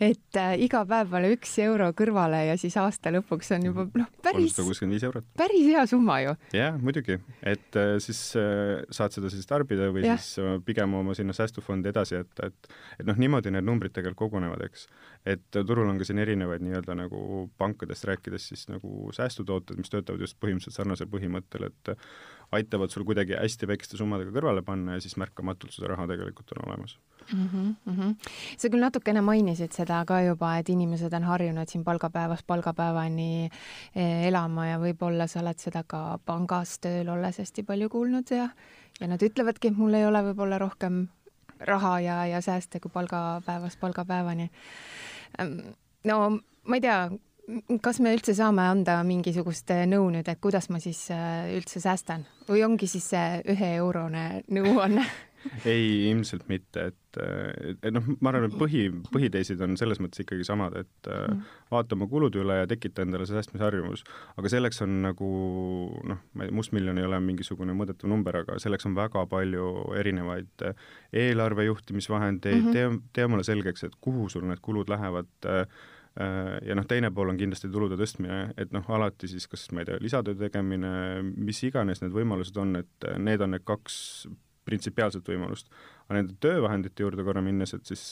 et 0.00 0.38
äh, 0.40 0.54
iga 0.64 0.80
päev 0.88 1.10
pane 1.12 1.28
üks 1.34 1.52
euro 1.60 1.90
kõrvale 1.96 2.40
ja 2.48 2.54
siis 2.60 2.76
aasta 2.80 3.12
lõpuks 3.12 3.50
on 3.56 3.66
juba 3.68 3.84
noh, 4.00 4.08
päris, 4.24 4.56
päris 5.36 5.66
hea 5.68 5.82
summa 5.90 6.16
ju. 6.24 6.32
jah, 6.56 6.78
muidugi, 6.80 7.18
et 7.44 7.78
äh, 7.78 7.92
siis 8.02 8.20
äh, 8.40 8.80
saad 8.96 9.12
seda 9.16 9.30
siis 9.32 9.48
tarbida 9.48 9.90
või 9.92 10.06
ja. 10.06 10.16
siis 10.16 10.40
äh, 10.40 10.56
pigem 10.64 10.96
oma 10.96 11.16
sinna 11.18 11.36
säästufondi 11.36 11.92
edasi 11.92 12.16
jätta, 12.16 12.48
et 12.48 12.72
et 13.00 13.06
noh, 13.08 13.20
niimoodi 13.20 13.52
need 13.52 13.68
numbrid 13.68 13.92
tegelikult 13.96 14.30
kogunevad, 14.30 14.64
eks. 14.70 14.86
et 15.28 15.44
turul 15.52 15.88
on 15.88 16.00
ka 16.00 16.08
siin 16.08 16.22
erinevaid 16.24 16.64
nii-öelda 16.64 16.96
nagu 17.02 17.44
pankadest 17.60 18.08
rääkides 18.08 18.50
siis 18.52 18.66
nagu 18.72 19.12
säästutooted, 19.16 19.80
mis 19.80 19.92
töötavad 19.92 20.24
just 20.24 20.40
põhimõtteliselt 20.40 20.80
sarnasel 20.80 21.12
põhimõttel, 21.12 21.68
et 21.68 21.94
aitavad 22.56 22.92
sul 22.92 23.04
kuidagi 23.08 23.36
hästi 23.36 23.68
väikeste 23.68 24.00
summadega 24.00 24.32
kõrvale 24.34 24.64
panna 24.64 24.96
ja 24.96 25.04
siis 25.04 25.18
märkamatult 25.20 25.76
seda 25.76 25.92
raha 25.92 26.08
tegelikult 26.10 26.56
on 26.56 26.68
olemas 26.70 26.96
mm. 27.32 27.48
-hmm, 27.48 27.74
mm 27.84 27.96
-hmm. 27.96 28.14
sa 28.56 28.68
küll 28.68 28.80
natukene 28.80 29.20
mainisid 29.20 29.72
seda 29.72 30.04
ka 30.04 30.20
juba, 30.22 30.56
et 30.58 30.68
inimesed 30.68 31.12
on 31.12 31.22
harjunud 31.22 31.68
siin 31.68 31.84
palgapäevast 31.84 32.46
palgapäevani 32.46 33.50
eh, 33.94 34.26
elama 34.28 34.66
ja 34.66 34.78
võib-olla 34.78 35.26
sa 35.26 35.40
oled 35.40 35.58
seda 35.58 35.82
ka 35.86 36.18
pangas 36.24 36.78
tööl 36.78 37.08
olles 37.08 37.38
hästi 37.38 37.62
palju 37.62 37.88
kuulnud 37.88 38.30
ja, 38.30 38.48
ja 39.00 39.06
nad 39.06 39.22
ütlevadki, 39.22 39.68
et 39.68 39.76
mul 39.76 39.94
ei 39.94 40.06
ole 40.06 40.22
võib-olla 40.22 40.58
rohkem 40.58 41.08
raha 41.60 42.00
ja, 42.00 42.26
ja 42.26 42.40
sääste 42.40 42.80
kui 42.80 42.90
palgapäevast 42.90 43.80
palgapäevani. 43.80 44.50
no 46.04 46.40
ma 46.64 46.76
ei 46.76 46.80
tea, 46.80 47.10
kas 47.82 48.00
me 48.00 48.12
üldse 48.14 48.34
saame 48.36 48.64
anda 48.70 49.00
mingisugust 49.06 49.70
äh, 49.74 49.84
nõu 49.88 50.10
nüüd, 50.12 50.28
et 50.30 50.40
kuidas 50.42 50.68
ma 50.70 50.80
siis 50.82 51.02
äh, 51.14 51.50
üldse 51.56 51.82
säästan 51.82 52.26
või 52.48 52.64
ongi 52.66 52.88
siis 52.90 53.10
see 53.12 53.40
üheeurone 53.54 54.44
nõuanne 54.52 55.04
ei, 55.64 56.10
ilmselt 56.10 56.46
mitte, 56.50 56.90
et, 56.90 57.18
et 57.72 57.86
noh, 57.94 58.06
ma 58.20 58.32
arvan, 58.32 58.48
et 58.50 58.56
põhi, 58.60 58.86
põhiteesid 59.12 59.60
on 59.64 59.76
selles 59.80 60.00
mõttes 60.02 60.22
ikkagi 60.24 60.46
samad, 60.46 60.76
et 60.82 61.10
mm. 61.10 61.44
vaata 61.72 61.96
oma 61.96 62.08
kulud 62.10 62.36
üle 62.40 62.60
ja 62.62 62.70
tekita 62.70 63.04
endale 63.06 63.28
see 63.28 63.38
säästmisharjumus. 63.38 64.04
aga 64.40 64.52
selleks 64.52 64.82
on 64.86 64.98
nagu 65.06 65.30
noh, 66.12 66.24
ma 66.34 66.48
ei, 66.48 66.54
mustmiljon 66.56 67.00
ei 67.00 67.08
ole 67.08 67.20
mingisugune 67.24 67.76
mõõdetav 67.76 68.10
number, 68.12 68.42
aga 68.42 68.58
selleks 68.62 68.88
on 68.90 68.98
väga 68.98 69.24
palju 69.30 69.70
erinevaid 70.00 70.66
eelarve 71.12 71.68
juhtimisvahendeid 71.70 72.60
mm, 72.60 72.68
-hmm. 72.68 73.00
tee, 73.00 73.14
tee 73.16 73.30
omale 73.30 73.46
selgeks, 73.46 73.88
et 73.88 73.96
kuhu 74.00 74.28
sul 74.28 74.46
need 74.48 74.62
kulud 74.64 74.92
lähevad 74.92 75.30
äh, 75.48 75.64
ja 76.66 76.74
noh, 76.74 76.86
teine 76.88 77.10
pool 77.14 77.30
on 77.30 77.38
kindlasti 77.38 77.70
tulude 77.70 77.98
tõstmine, 78.00 78.50
et 78.60 78.72
noh, 78.74 78.86
alati 78.92 79.30
siis 79.30 79.46
kas 79.50 79.68
ma 79.74 79.84
ei 79.84 79.90
tea, 79.90 80.00
lisatöö 80.02 80.36
tegemine, 80.38 80.92
mis 81.22 81.62
iganes 81.66 82.02
need 82.02 82.14
võimalused 82.14 82.56
on, 82.60 82.80
et 82.82 83.10
need 83.22 83.44
on 83.44 83.54
need 83.54 83.64
kaks 83.68 84.00
printsipiaalset 84.70 85.28
võimalust. 85.34 85.70
aga 86.06 86.18
nende 86.20 86.38
töövahendite 86.42 87.04
juurde 87.06 87.26
korra 87.26 87.42
minnes, 87.44 87.74
et 87.76 87.86
siis 87.90 88.04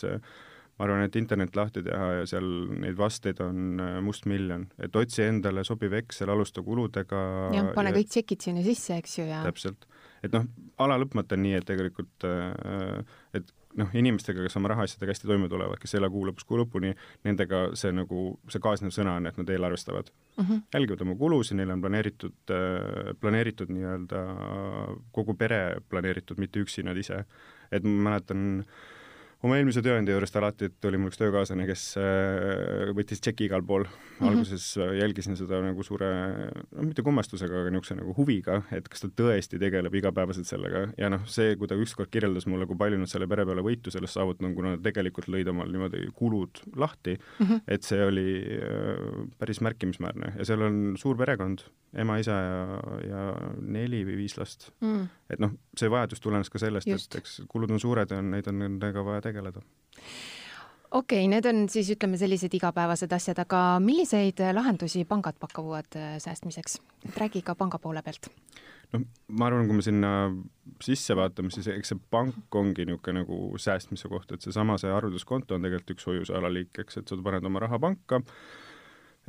ma 0.78 0.86
arvan, 0.86 1.02
et 1.06 1.16
internet 1.18 1.56
lahti 1.58 1.82
teha 1.86 2.08
ja 2.20 2.26
seal 2.30 2.46
neid 2.84 2.98
vasteid 2.98 3.40
on 3.42 3.80
mustmiljon, 4.06 4.68
et 4.84 4.96
otsi 4.96 5.24
endale 5.26 5.64
sobiv 5.66 5.96
Excel, 5.98 6.30
alusta 6.30 6.62
kuludega. 6.62 7.22
jah, 7.54 7.72
pane 7.74 7.92
ja... 7.92 7.98
kõik 7.98 8.12
tšekid 8.14 8.46
sinna 8.46 8.62
sisse, 8.66 8.98
eks 9.02 9.18
ju, 9.18 9.26
ja 9.26 9.42
täpselt. 9.46 9.88
et 10.22 10.34
noh, 10.34 10.46
ala 10.78 11.00
lõpmata 11.02 11.38
on 11.38 11.46
nii, 11.46 11.56
et 11.58 11.66
tegelikult, 11.66 12.28
et 13.38 13.54
noh, 13.76 13.94
inimestega, 13.94 14.42
kes 14.46 14.56
oma 14.60 14.72
rahaasjadega 14.72 15.12
hästi 15.12 15.28
toime 15.28 15.48
tulevad, 15.48 15.80
kes 15.80 15.94
ei 15.94 16.00
ela 16.00 16.10
kuu 16.12 16.24
lõpust 16.28 16.48
kuu 16.48 16.60
lõpuni, 16.62 16.94
nendega 17.28 17.62
see 17.78 17.92
nagu, 17.92 18.24
see 18.48 18.62
kaasnev 18.64 18.94
sõna 18.94 19.18
on, 19.20 19.28
et 19.28 19.40
nad 19.40 19.50
eelarvestavad 19.54 20.10
mm. 20.10 20.44
-hmm. 20.44 20.62
jälgivad 20.74 21.04
oma 21.06 21.16
kulusid, 21.20 21.58
neil 21.58 21.74
on 21.74 21.84
planeeritud, 21.84 22.38
äh, 22.50 23.14
planeeritud 23.20 23.72
nii-öelda 23.74 24.22
kogu 25.12 25.34
pere 25.34 25.80
planeeritud, 25.88 26.38
mitte 26.38 26.64
üksi 26.64 26.86
nad 26.86 26.96
ise. 26.96 27.24
et 27.72 27.84
ma 27.84 28.10
mäletan 28.10 28.60
äh, 28.60 28.97
oma 29.46 29.58
eelmise 29.58 29.82
tööandja 29.84 30.16
juurest 30.16 30.36
alati, 30.38 30.66
et 30.66 30.86
oli 30.88 30.98
mul 30.98 31.12
üks 31.12 31.20
töökaaslane, 31.20 31.66
kes 31.68 31.82
äh, 32.00 32.90
võttis 32.96 33.22
tšeki 33.22 33.46
igal 33.46 33.62
pool 33.66 33.84
mm. 33.86 33.92
-hmm. 34.18 34.30
alguses 34.30 34.64
äh, 34.82 34.96
jälgisin 34.98 35.38
seda 35.38 35.60
nagu 35.62 35.84
suure, 35.86 36.08
no 36.74 36.86
mitte 36.86 37.04
kummastusega, 37.06 37.62
aga 37.62 37.70
niisuguse 37.70 37.98
nagu 38.00 38.14
huviga, 38.16 38.62
et 38.74 38.88
kas 38.90 39.04
ta 39.04 39.10
tõesti 39.22 39.60
tegeleb 39.62 39.94
igapäevaselt 39.94 40.50
sellega 40.50 40.88
ja 40.98 41.10
noh, 41.12 41.22
see, 41.30 41.54
kui 41.60 41.70
ta 41.70 41.78
ükskord 41.78 42.10
kirjeldas 42.10 42.48
mulle, 42.50 42.66
kui 42.66 42.78
palju 42.78 42.98
nad 42.98 43.10
selle 43.10 43.28
pere 43.30 43.46
peale 43.46 43.62
võitu 43.62 43.94
sellest 43.94 44.18
saavutanud, 44.18 44.56
kuna 44.58 44.74
nad 44.74 44.82
tegelikult 44.82 45.30
lõid 45.30 45.52
omal 45.54 45.70
niimoodi 45.70 46.08
kulud 46.18 46.62
lahti 46.76 47.14
mm, 47.18 47.46
-hmm. 47.46 47.62
et 47.68 47.86
see 47.86 48.02
oli 48.04 48.28
äh, 48.58 49.22
päris 49.38 49.62
märkimisväärne 49.62 50.34
ja 50.38 50.48
seal 50.50 50.66
on 50.66 50.96
suur 50.98 51.16
perekond, 51.16 51.62
ema, 51.94 52.18
isa 52.18 52.32
ja, 52.32 52.82
ja 53.06 53.22
neli 53.62 54.02
või 54.02 54.18
viis 54.24 54.34
last 54.36 54.72
mm. 54.80 54.96
-hmm. 54.96 55.08
et 55.30 55.38
noh, 55.38 55.54
see 55.78 55.90
vajadus 55.90 56.20
tulenes 56.20 56.50
ka 56.50 56.58
sellest, 56.58 56.90
et 56.90 57.22
eks 57.22 57.42
kulud 57.48 57.70
on 57.70 57.80
suured 57.80 58.10
ja 58.10 58.18
neid 58.22 58.50
on 58.50 58.58
nendega 58.66 59.04
vaja 59.04 59.20
tegeleda 59.20 59.27
okei 60.90 61.24
okay,, 61.24 61.28
need 61.28 61.46
on 61.48 61.66
siis 61.72 61.90
ütleme 61.94 62.18
sellised 62.20 62.54
igapäevased 62.54 63.12
asjad, 63.12 63.42
aga 63.44 63.62
milliseid 63.84 64.40
lahendusi 64.56 65.04
pangad 65.08 65.36
pakuvad 65.40 65.98
äh, 65.98 66.16
säästmiseks? 66.22 66.80
räägi 67.16 67.42
ka 67.42 67.54
panga 67.54 67.78
poole 67.78 68.02
pealt. 68.02 68.30
noh, 68.92 69.04
ma 69.28 69.50
arvan, 69.50 69.66
kui 69.68 69.76
me 69.76 69.84
sinna 69.84 70.12
sisse 70.82 71.16
vaatame, 71.16 71.50
siis 71.52 71.68
eks 71.72 71.92
see 71.92 72.00
pank 72.10 72.54
ongi 72.54 72.86
niisugune 72.88 73.24
nagu 73.24 73.58
säästmise 73.60 74.08
koht, 74.08 74.32
et 74.32 74.44
seesama, 74.44 74.78
see 74.80 74.92
arvelduskonto 74.92 75.58
on 75.58 75.66
tegelikult 75.66 75.96
üks 75.96 76.08
hoiuse 76.08 76.38
alaliik, 76.38 76.72
eks, 76.84 77.02
et 77.02 77.10
sa 77.10 77.20
paned 77.24 77.44
oma 77.44 77.66
raha 77.66 77.80
panka 77.82 78.22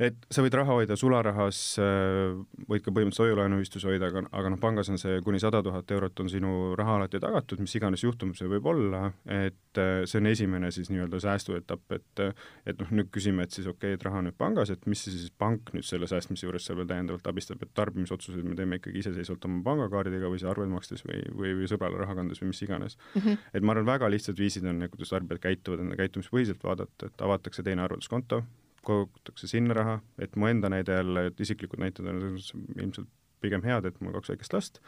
et 0.00 0.16
sa 0.32 0.44
võid 0.44 0.54
raha 0.56 0.76
hoida 0.78 0.96
sularahas, 0.98 1.60
äh, 1.82 2.32
võid 2.70 2.84
ka 2.84 2.92
põhimõtteliselt 2.94 3.26
hoiulaenuühistus 3.26 3.84
hoida, 3.88 4.08
aga, 4.08 4.24
aga 4.32 4.52
noh, 4.54 4.60
pangas 4.62 4.88
on 4.92 5.00
see 5.00 5.20
kuni 5.24 5.40
sada 5.42 5.60
tuhat 5.64 5.90
eurot 5.92 6.22
on 6.24 6.30
sinu 6.32 6.52
raha 6.78 6.96
alati 7.00 7.20
tagatud, 7.22 7.60
mis 7.60 7.74
iganes 7.76 8.04
juhtum 8.04 8.32
see 8.38 8.48
võib 8.50 8.66
olla, 8.72 9.10
et 9.26 9.80
äh, 9.80 10.02
see 10.08 10.20
on 10.22 10.30
esimene 10.30 10.70
siis 10.74 10.90
nii-öelda 10.92 11.20
säästuetapp, 11.26 11.96
et 11.98 12.24
et 12.68 12.80
noh, 12.80 12.90
nüüd 13.00 13.10
küsime, 13.12 13.44
et 13.44 13.54
siis 13.54 13.68
okei 13.68 13.92
okay,, 13.92 13.98
et 13.98 14.06
raha 14.06 14.20
on 14.22 14.28
nüüd 14.30 14.38
pangas, 14.40 14.72
et 14.72 14.86
mis 14.90 15.02
siis 15.04 15.28
pank 15.38 15.72
nüüd 15.76 15.86
selle 15.86 16.08
säästmise 16.10 16.46
juures 16.46 16.64
seal 16.66 16.78
veel 16.80 16.88
täiendavalt 16.90 17.26
abistab, 17.30 17.62
et 17.64 17.72
tarbimisotsuseid 17.76 18.46
me 18.46 18.56
teeme 18.58 18.80
ikkagi 18.80 19.04
iseseisvalt 19.04 19.44
oma 19.48 19.60
pangakaardiga 19.66 20.30
või 20.30 20.40
siis 20.40 20.50
arveid 20.50 20.72
makstes 20.72 21.04
või, 21.06 21.20
või, 21.34 21.54
või 21.60 21.68
sõbrale 21.70 22.00
raha 22.00 22.16
kandes 22.18 22.42
või 22.42 22.52
mis 22.52 22.62
iganes 22.66 22.96
mm. 22.96 23.20
-hmm. 23.20 23.44
et 23.54 23.66
ma 23.66 23.76
arvan, 23.76 23.88
väga 23.92 24.10
lihtsad 24.12 24.40
viisid 24.40 24.66
on, 24.70 24.84
kuidas 24.92 25.12
tarbijad 25.12 25.42
käituvad, 25.44 25.84
enda 25.84 26.00
käitumispõhiselt 26.00 26.64
vaadata, 26.64 27.10
et 27.10 27.24
avatakse 27.26 27.64
teine 27.66 27.84
arvelduskonto, 27.84 28.42
kogutakse 28.86 29.48
sinna 29.50 29.76
raha, 29.76 30.00
et 30.18 30.36
mu 30.36 30.48
enda 30.50 30.70
näide 30.72 31.00
jälle, 31.00 31.26
et 31.30 31.40
isiklikud 31.40 31.80
näited 31.82 32.06
on 32.08 32.20
ilmselt 32.30 33.08
pigem 33.40 33.64
head, 33.64 33.88
et 33.88 33.96
mul 34.00 34.14
kaks 34.16 34.32
väikest 34.32 34.56
last, 34.56 34.80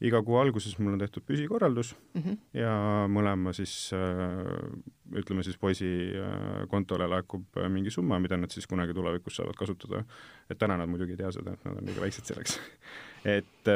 iga 0.00 0.22
kuu 0.24 0.38
alguses 0.40 0.78
mul 0.80 0.94
on 0.94 1.02
tehtud 1.02 1.26
püsikorraldus 1.28 1.92
mm 2.14 2.22
-hmm. 2.22 2.36
ja 2.56 2.72
mõlema 3.12 3.52
siis 3.52 3.90
äh, 3.92 5.18
ütleme 5.20 5.42
siis 5.42 5.58
poisi 5.58 5.90
äh, 6.16 6.68
kontole 6.68 7.06
laekub 7.06 7.44
äh, 7.58 7.68
mingi 7.68 7.90
summa, 7.90 8.18
mida 8.18 8.36
nad 8.36 8.50
siis 8.50 8.66
kunagi 8.66 8.94
tulevikus 8.94 9.36
saavad 9.36 9.56
kasutada. 9.56 10.04
et 10.50 10.58
täna 10.58 10.76
nad 10.76 10.88
muidugi 10.88 11.12
ei 11.12 11.16
tea 11.16 11.32
seda, 11.32 11.52
et 11.52 11.64
nad 11.64 11.76
on 11.76 11.86
liiga 11.86 12.00
väiksed 12.00 12.24
selleks 12.24 12.60
et 13.38 13.68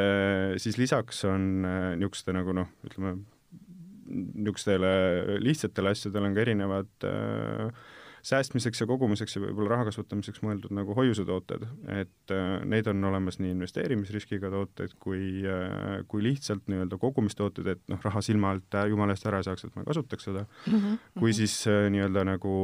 siis 0.56 0.78
lisaks 0.78 1.24
on 1.24 1.62
niisuguste 1.98 2.32
nagu 2.32 2.52
noh, 2.52 2.68
ütleme 2.86 3.18
niisugustele 4.06 4.92
lihtsatele 5.42 5.92
asjadele 5.94 6.28
on 6.28 6.36
ka 6.36 6.44
erinevad 6.44 7.06
äh, 7.08 7.84
säästmiseks 8.24 8.80
ja 8.80 8.86
kogumiseks 8.88 9.36
ja 9.36 9.42
võib-olla 9.42 9.74
raha 9.74 9.86
kasvatamiseks 9.90 10.40
mõeldud 10.44 10.72
nagu 10.76 10.96
hoiusetooted, 10.96 11.66
et 11.92 12.32
äh, 12.32 12.64
neid 12.68 12.88
on 12.90 13.04
olemas 13.10 13.38
nii 13.40 13.52
investeerimisriskiga 13.52 14.50
tooteid 14.52 14.96
kui 15.02 15.44
äh,, 15.44 16.00
kui 16.08 16.24
lihtsalt 16.24 16.64
nii-öelda 16.72 16.98
kogumistooted, 17.02 17.68
et 17.74 17.82
noh, 17.92 18.00
raha 18.04 18.24
silma 18.24 18.54
alt 18.54 18.78
äh, 18.80 18.88
jumala 18.92 19.16
eest 19.16 19.28
ära 19.28 19.42
ei 19.42 19.48
saaks, 19.48 19.68
et 19.68 19.76
ma 19.76 19.84
kasutaks 19.86 20.30
seda. 20.30 20.46
Mm, 20.66 20.80
-hmm. 20.80 20.98
kui 21.20 21.36
siis 21.36 21.56
nii-öelda 21.68 22.24
nagu 22.32 22.54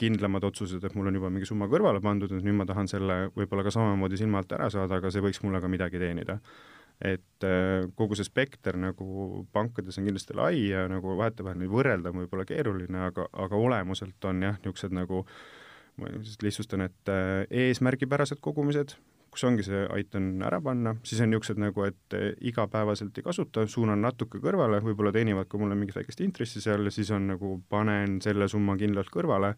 kindlamad 0.00 0.50
otsused, 0.50 0.84
et 0.84 0.98
mul 0.98 1.10
on 1.10 1.20
juba 1.20 1.30
mingi 1.30 1.48
summa 1.48 1.70
kõrvale 1.70 2.02
pandud, 2.02 2.32
et 2.32 2.44
nüüd 2.44 2.58
ma 2.58 2.66
tahan 2.66 2.90
selle 2.90 3.28
võib-olla 3.36 3.64
ka 3.66 3.74
samamoodi 3.74 4.18
silma 4.18 4.42
alt 4.42 4.52
ära 4.58 4.70
saada, 4.70 4.98
aga 4.98 5.10
see 5.14 5.22
võiks 5.22 5.42
mulle 5.46 5.62
ka 5.62 5.70
midagi 5.70 6.02
teenida 6.02 6.40
et 7.02 7.46
äh, 7.46 7.88
kogu 7.98 8.16
see 8.18 8.26
spekter 8.26 8.78
nagu 8.78 9.42
pankades 9.52 9.98
on 9.98 10.06
kindlasti 10.06 10.36
lai 10.36 10.68
ja 10.68 10.84
nagu 10.90 11.16
vahetevahel 11.18 11.58
neid 11.60 11.72
võrrelda 11.72 12.12
on 12.12 12.22
võib-olla 12.22 12.46
keeruline, 12.48 13.00
aga, 13.08 13.26
aga 13.32 13.58
olemuselt 13.58 14.30
on 14.30 14.44
jah, 14.46 14.60
niisugused 14.62 14.94
nagu 14.94 15.24
ma 16.00 16.10
lihtsalt 16.10 16.46
lihtsustan, 16.46 16.86
et 16.86 17.10
äh, 17.10 17.42
eesmärgipärased 17.64 18.40
kogumised, 18.42 18.96
kus 19.34 19.44
ongi 19.46 19.66
see 19.66 19.80
aitan 19.94 20.42
ära 20.46 20.60
panna, 20.62 20.94
siis 21.06 21.22
on 21.22 21.32
niisugused 21.32 21.60
nagu, 21.62 21.86
et 21.86 22.18
äh, 22.18 22.30
igapäevaselt 22.50 23.18
ei 23.18 23.26
kasuta, 23.26 23.66
suunan 23.70 24.02
natuke 24.02 24.38
kõrvale, 24.42 24.80
võib-olla 24.84 25.14
teenivad 25.14 25.50
ka 25.50 25.60
mulle 25.60 25.78
mingit 25.78 25.98
väikest 25.98 26.22
intressi 26.26 26.62
seal 26.62 26.86
ja 26.86 26.94
siis 26.94 27.10
on 27.14 27.28
nagu 27.34 27.56
panen 27.70 28.20
selle 28.24 28.48
summa 28.50 28.78
kindlalt 28.80 29.10
kõrvale 29.14 29.54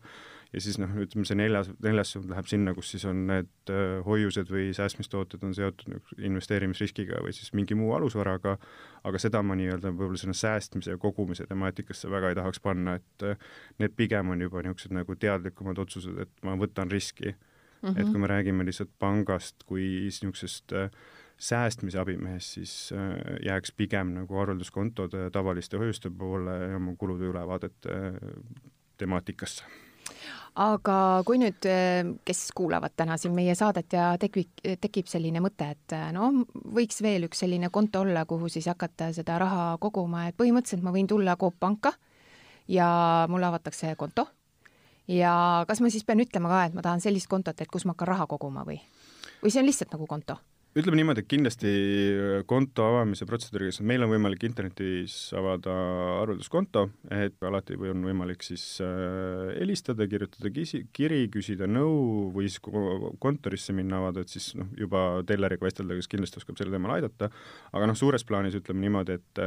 ja 0.53 0.62
siis 0.62 0.79
noh, 0.81 0.93
ütleme 1.03 1.26
see 1.29 1.37
neljas, 1.38 1.71
neljas 1.83 2.12
suund 2.15 2.31
läheb 2.31 2.49
sinna, 2.50 2.75
kus 2.76 2.93
siis 2.95 3.05
on 3.09 3.25
need 3.29 3.73
äh, 3.73 3.99
hoiused 4.07 4.50
või 4.53 4.69
säästmistooted 4.76 5.43
on 5.47 5.55
seotud 5.57 5.97
investeerimisriskiga 6.23 7.21
või 7.25 7.35
siis 7.37 7.53
mingi 7.57 7.76
muu 7.79 7.93
alusvaraga, 7.97 8.57
aga 9.07 9.23
seda 9.23 9.43
ma 9.47 9.57
nii-öelda 9.59 9.93
võib-olla 9.93 10.21
sinna 10.21 10.37
säästmise 10.37 10.95
ja 10.95 11.03
kogumise 11.03 11.49
temaatikasse 11.50 12.11
väga 12.12 12.33
ei 12.33 12.38
tahaks 12.38 12.62
panna, 12.62 12.97
et 13.00 13.26
äh, 13.26 13.50
need 13.83 13.97
pigem 13.99 14.33
on 14.35 14.47
juba 14.47 14.62
niisugused 14.62 14.95
nagu 14.97 15.19
teadlikumad 15.26 15.83
otsused, 15.83 16.19
et 16.26 16.47
ma 16.47 16.57
võtan 16.61 16.93
riski 16.93 17.33
mm. 17.33 17.88
-hmm. 17.88 18.00
et 18.00 18.11
kui 18.11 18.23
me 18.23 18.31
räägime 18.31 18.67
lihtsalt 18.67 18.93
pangast 18.99 19.67
kui 19.67 19.87
niisugusest 20.07 20.73
äh, 20.73 20.91
säästmise 21.37 21.99
abimehest, 22.00 22.55
siis 22.57 22.95
jääks 23.45 23.75
pigem 23.76 24.15
nagu 24.15 24.38
arvelduskontode 24.41 25.26
tavaliste 25.31 25.76
hoiuste 25.76 26.09
poole 26.11 26.55
ja 26.71 26.76
oma 26.76 26.95
kulude 26.97 27.29
ülevaadete 27.29 27.99
temaatikasse 28.97 29.65
aga 30.56 30.97
kui 31.28 31.38
nüüd, 31.40 31.66
eh, 31.68 32.09
kes 32.25 32.50
kuulavad 32.56 32.95
täna 32.97 33.18
siin 33.21 33.35
meie 33.37 33.54
saadet 33.54 33.92
ja 33.92 34.09
tekib, 34.21 34.49
tekib 34.80 35.09
selline 35.11 35.42
mõte, 35.45 35.68
et 35.76 35.97
eh, 35.97 36.09
no 36.16 36.30
võiks 36.76 37.02
veel 37.04 37.28
üks 37.28 37.45
selline 37.45 37.71
konto 37.71 38.02
olla, 38.06 38.25
kuhu 38.25 38.49
siis 38.52 38.68
hakata 38.71 39.12
seda 39.16 39.38
raha 39.42 39.76
koguma, 39.80 40.26
et 40.28 40.37
põhimõtteliselt 40.38 40.85
ma 40.87 40.95
võin 40.95 41.09
tulla 41.11 41.37
Coop 41.37 41.61
panka 41.61 41.92
ja 42.68 42.88
mulle 43.28 43.47
avatakse 43.47 43.95
konto. 43.97 44.26
ja 45.09 45.64
kas 45.68 45.80
ma 45.80 45.90
siis 45.90 46.04
pean 46.04 46.21
ütlema 46.21 46.49
ka, 46.50 46.64
et 46.64 46.75
ma 46.75 46.83
tahan 46.83 47.00
sellist 47.00 47.28
kontot, 47.30 47.61
et 47.61 47.71
kus 47.71 47.85
ma 47.85 47.95
hakkan 47.95 48.14
raha 48.14 48.26
koguma 48.26 48.64
või, 48.66 48.80
või 49.42 49.52
see 49.52 49.61
on 49.62 49.68
lihtsalt 49.68 49.92
nagu 49.92 50.06
konto? 50.06 50.40
Ütleme 50.76 50.99
niimoodi, 50.99 51.23
et 51.25 51.28
kindlasti 51.30 51.71
äh, 51.71 52.42
konto 52.49 52.85
avamise 52.90 53.25
protseduuriga, 53.28 53.85
meil 53.88 54.04
on 54.04 54.11
võimalik 54.12 54.45
internetis 54.45 55.14
avada 55.37 55.73
arvelduskonto, 56.21 56.83
et 57.16 57.40
alati 57.49 57.78
on 57.80 58.04
võimalik 58.04 58.45
siis 58.45 58.64
äh, 58.85 59.54
helistada, 59.56 60.04
kirjutada 60.11 60.52
kisi, 60.52 60.83
kiri, 60.97 61.23
küsida 61.33 61.68
nõu 61.71 62.28
või 62.35 62.50
siis 62.50 62.61
kontorisse 63.23 63.73
minna 63.76 64.02
avada, 64.02 64.25
et 64.25 64.33
siis 64.33 64.50
noh, 64.59 64.68
juba 64.76 65.23
telleriga 65.28 65.64
vestelda, 65.64 65.97
kes 65.97 66.11
kindlasti 66.12 66.42
oskab 66.42 66.61
sel 66.61 66.75
teemal 66.75 66.99
aidata, 66.99 67.30
aga 67.73 67.88
noh, 67.88 67.97
suures 67.97 68.26
plaanis 68.28 68.59
ütleme 68.61 68.85
niimoodi, 68.85 69.21
et 69.21 69.45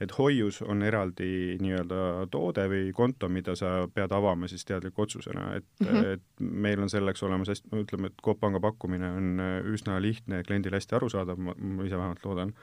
et 0.00 0.12
hoius 0.16 0.62
on 0.64 0.80
eraldi 0.80 1.58
nii-öelda 1.60 2.28
toode 2.32 2.62
või 2.72 2.86
konto, 2.96 3.28
mida 3.28 3.52
sa 3.58 3.82
pead 3.92 4.14
avama 4.16 4.48
siis 4.48 4.64
teadliku 4.64 5.04
otsusena, 5.04 5.50
et 5.58 5.66
mm, 5.82 5.86
-hmm. 5.90 6.06
et 6.14 6.44
meil 6.64 6.80
on 6.80 6.88
selleks 6.88 7.22
olemas 7.26 7.52
hästi, 7.52 7.68
no 7.68 7.82
ütleme, 7.84 8.08
et 8.08 8.22
Coop 8.24 8.40
Panga 8.40 8.62
pakkumine 8.64 9.10
on 9.18 9.42
üsna 9.68 9.98
lihtne 10.00 10.40
kliendi 10.48 10.69
kõigile 10.70 10.78
hästi 10.80 10.96
arusaadav, 10.96 11.40
ma, 11.42 11.54
ise 11.84 11.98
vähemalt 11.98 12.24
loodan, 12.24 12.54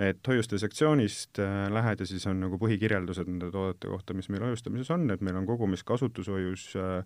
et 0.00 0.26
hoiuste 0.26 0.58
sektsioonist 0.58 1.40
äh, 1.42 1.66
lähed 1.72 2.00
ja 2.00 2.06
siis 2.06 2.24
on 2.30 2.40
nagu 2.40 2.58
põhikirjeldused 2.60 3.28
nende 3.28 3.50
toodete 3.52 3.90
kohta, 3.90 4.14
mis 4.14 4.30
meil 4.30 4.46
hoiustamises 4.46 4.90
on, 4.94 5.10
et 5.10 5.20
meil 5.20 5.36
on 5.36 5.48
kogumis 5.48 5.84
kasutushoius 5.84 6.70
äh,, 6.78 7.04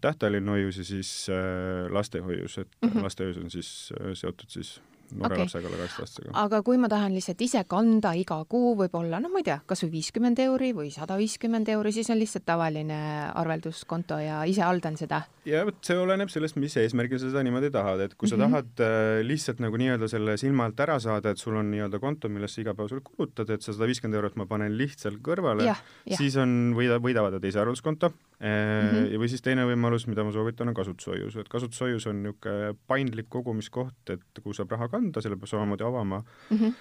tähtajaline 0.00 0.50
hoius 0.50 0.78
ja 0.82 0.84
siis 0.84 1.30
äh, 1.30 1.86
lastehoius, 1.90 2.58
et 2.58 2.68
mm 2.82 2.88
-hmm. 2.90 3.02
lastehoius 3.02 3.38
on 3.38 3.50
siis 3.50 3.92
seotud 4.14 4.50
siis 4.50 4.80
noore 5.12 5.34
Okei. 5.34 5.44
lapsega, 5.44 5.68
alla 5.68 5.76
kaheksateistkümnega. 5.76 6.42
aga 6.44 6.62
kui 6.62 6.76
ma 6.78 6.88
tahan 6.88 7.14
lihtsalt 7.14 7.40
ise 7.40 7.64
kanda 7.68 8.12
iga 8.18 8.44
kuu 8.48 8.74
võib-olla, 8.76 9.20
noh, 9.22 9.30
ma 9.32 9.38
ei 9.38 9.44
tea, 9.44 9.60
kas 9.66 9.82
või 9.84 9.90
viiskümmend 9.98 10.38
euri 10.38 10.72
või 10.74 10.90
sada 10.90 11.16
viiskümmend 11.16 11.68
euri, 11.68 11.92
siis 11.92 12.10
on 12.10 12.18
lihtsalt 12.18 12.44
tavaline 12.46 12.98
arvelduskonto 13.34 14.18
ja 14.22 14.42
ise 14.48 14.62
haldan 14.66 14.96
seda. 14.98 15.22
ja 15.46 15.64
vot 15.64 15.76
see 15.86 15.96
oleneb 15.98 16.28
sellest, 16.32 16.56
mis 16.58 16.74
eesmärgil 16.76 17.18
sa 17.22 17.28
seda 17.30 17.42
niimoodi 17.46 17.70
tahad, 17.70 18.00
et 18.00 18.14
kui 18.18 18.28
sa 18.28 18.36
Mhm. 18.36 18.50
tahad 18.50 18.80
äh, 18.82 19.22
lihtsalt 19.22 19.60
nagu 19.62 19.76
nii-öelda 19.78 20.08
selle 20.10 20.36
silma 20.36 20.64
alt 20.66 20.80
ära 20.80 20.98
saada, 21.00 21.30
et 21.30 21.38
sul 21.38 21.54
on 21.56 21.70
nii-öelda 21.70 22.00
konto, 22.02 22.28
millest 22.28 22.56
sa 22.56 22.62
igapäevaselt 22.64 23.04
kulutad, 23.04 23.50
et 23.50 23.62
sa 23.62 23.72
sada 23.72 23.86
viiskümmend 23.86 24.14
eurot 24.18 24.36
ma 24.36 24.46
panen 24.46 24.76
lihtsalt 24.76 25.20
kõrvale, 25.22 25.74
siis 26.16 26.36
on, 26.36 26.74
võida, 26.74 26.98
võidavad 27.00 27.38
teise 27.40 27.60
arvelduskonto 27.62 28.08
mm 28.10 28.46
Mhm. 28.46 28.96
-hmm. 28.96 29.12
ja 29.12 29.18
või 29.18 29.28
siis 29.28 29.40
teine 29.42 29.62
võimalus, 29.64 30.06
mida 30.06 30.22
ma 30.24 30.32
soovitan, 30.32 30.68
on 30.68 30.74
kasutushoius, 30.74 31.36
et 31.36 31.48
kasutushoius 31.48 32.06
on 32.06 32.22
niisugune 32.22 32.74
paindlik 32.86 33.26
kogumiskoht, 33.30 34.10
et 34.10 34.20
kuhu 34.42 34.52
saab 34.52 34.70
raha 34.70 34.88
kanda, 34.96 35.22
selle 35.24 35.36
peab 35.40 35.52
samamoodi 35.52 35.84
avama 35.86 36.22
Mhm. 36.50 36.72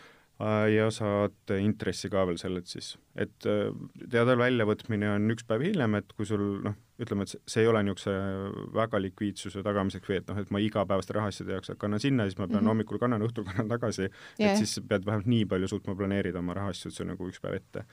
äh, 0.41 0.65
ja 0.75 0.89
saad 0.91 1.53
intressi 1.59 2.09
ka 2.11 2.25
veel 2.27 2.37
sellelt 2.41 2.67
siis. 2.67 2.95
et 3.15 3.45
äh, 3.47 3.69
teade 4.11 4.33
väljavõtmine 4.39 5.13
on 5.15 5.29
üks 5.31 5.45
päev 5.47 5.61
hiljem, 5.63 5.95
et 6.01 6.11
kui 6.17 6.25
sul 6.27 6.41
noh, 6.65 6.73
ütleme, 6.99 7.23
et 7.23 7.31
see- 7.47 7.61
ei 7.63 7.67
ole 7.67 7.81
niisuguse 7.83 8.11
väga 8.75 8.99
likviidsuse 9.03 9.63
tagamiseks 9.63 10.07
või 10.09 10.17
et 10.19 10.27
noh, 10.31 10.37
et 10.39 10.51
ma 10.51 10.59
igapäevaste 10.63 11.13
rahaasjade 11.15 11.51
jaoks 11.55 11.71
kannan 11.79 11.99
sinna, 12.03 12.23
siis 12.27 12.37
ma 12.37 12.47
pean 12.47 12.59
mm. 12.59 12.63
-hmm. 12.63 12.69
hommikul 12.73 12.99
kannan, 12.99 13.21
õhtul 13.27 13.47
kannan 13.47 13.67
tagasi 13.71 14.09
Jah. 14.39 14.51
et 14.51 14.57
siis 14.57 14.79
pead 14.87 15.05
vähemalt 15.05 15.27
nii 15.27 15.45
palju 15.45 15.67
suutma 15.71 15.95
planeerida 15.95 16.39
oma 16.39 16.53
rahaasju, 16.53 16.89
et 16.89 16.95
see 16.95 17.03
on 17.03 17.11
nagu 17.15 17.27
üks 17.31 17.39
päev 17.43 17.55
ette. 17.61 17.85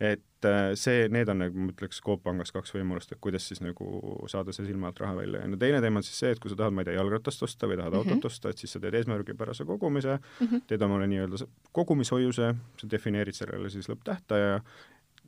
Et 0.00 0.44
äh, 0.44 0.74
see, 0.76 1.06
need 1.12 1.30
on 1.32 1.40
nagu 1.40 1.62
ma 1.66 1.72
ütleks 1.72 2.02
Coop 2.04 2.22
Pangas 2.26 2.52
kaks 2.52 2.74
võimalust, 2.74 3.12
et 3.12 3.20
kuidas 3.22 3.46
siis 3.48 3.62
nagu 3.64 3.86
saada 4.28 4.52
see 4.52 4.66
silma 4.68 4.90
alt 4.90 5.00
raha 5.00 5.16
välja 5.22 5.40
ja 5.40 5.48
no 5.48 5.58
teine 5.60 5.80
teema 5.84 6.02
on 6.02 6.06
siis 6.06 6.18
see, 6.20 6.32
et 6.34 6.42
kui 6.42 6.52
sa 6.52 6.58
tahad, 6.60 6.76
ma 6.76 6.84
ei 6.84 6.90
tea, 6.90 6.98
jalgratast 6.98 7.46
osta 7.46 7.70
või 7.70 7.78
tahad 7.80 7.94
mm. 7.94 8.02
-hmm. 8.02 8.16
autot 8.16 8.30
osta, 8.30 8.52
et 8.52 8.60
siis 8.60 8.76
sa 8.76 8.82
teed 8.82 8.98
eesmärgipärase 9.00 9.64
kogumise 9.64 10.18
mm. 10.18 10.46
-hmm. 10.46 10.66
teed 10.68 10.82
omale 10.82 11.08
nii-öelda 11.12 11.48
kogumishoiuse, 11.72 12.54
sa 12.80 12.90
defineerid 12.90 13.34
sellele 13.38 13.70
siis 13.72 13.88
lõpptähtaja, 13.88 14.60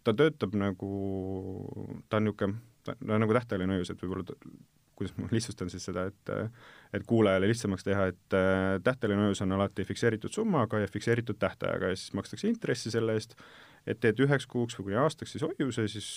ta 0.05 0.15
töötab 0.15 0.55
nagu, 0.55 0.91
ta 2.09 2.21
on 2.21 2.29
niisugune, 2.29 2.61
ta 2.85 2.97
on 3.09 3.25
nagu 3.25 3.33
tähtajaline 3.33 3.79
hoius, 3.79 3.91
et 3.91 4.03
võib-olla 4.03 4.37
kuidas 4.99 5.15
ma 5.17 5.29
lihtsustan 5.31 5.71
siis 5.71 5.85
seda, 5.89 6.09
et 6.11 6.33
et 6.97 7.05
kuulajale 7.07 7.49
lihtsamaks 7.49 7.85
teha, 7.87 8.07
et 8.13 8.37
äh, 8.37 8.81
tähtajaline 8.85 9.29
hoius 9.29 9.43
on 9.45 9.53
alati 9.53 9.85
fikseeritud 9.85 10.33
summaga 10.35 10.81
ja 10.83 10.89
fikseeritud 10.89 11.39
tähtajaga 11.39 11.93
ja 11.93 11.97
siis 11.97 12.15
makstakse 12.17 12.49
intressi 12.49 12.91
selle 12.91 13.15
eest, 13.19 13.37
et 13.89 14.01
teed 14.01 14.21
üheks 14.25 14.47
kuuks 14.47 14.77
või 14.79 14.91
kuni 14.91 14.99
aastaks 15.03 15.33
siis 15.35 15.43
hoiuse, 15.47 15.89
siis 15.89 16.09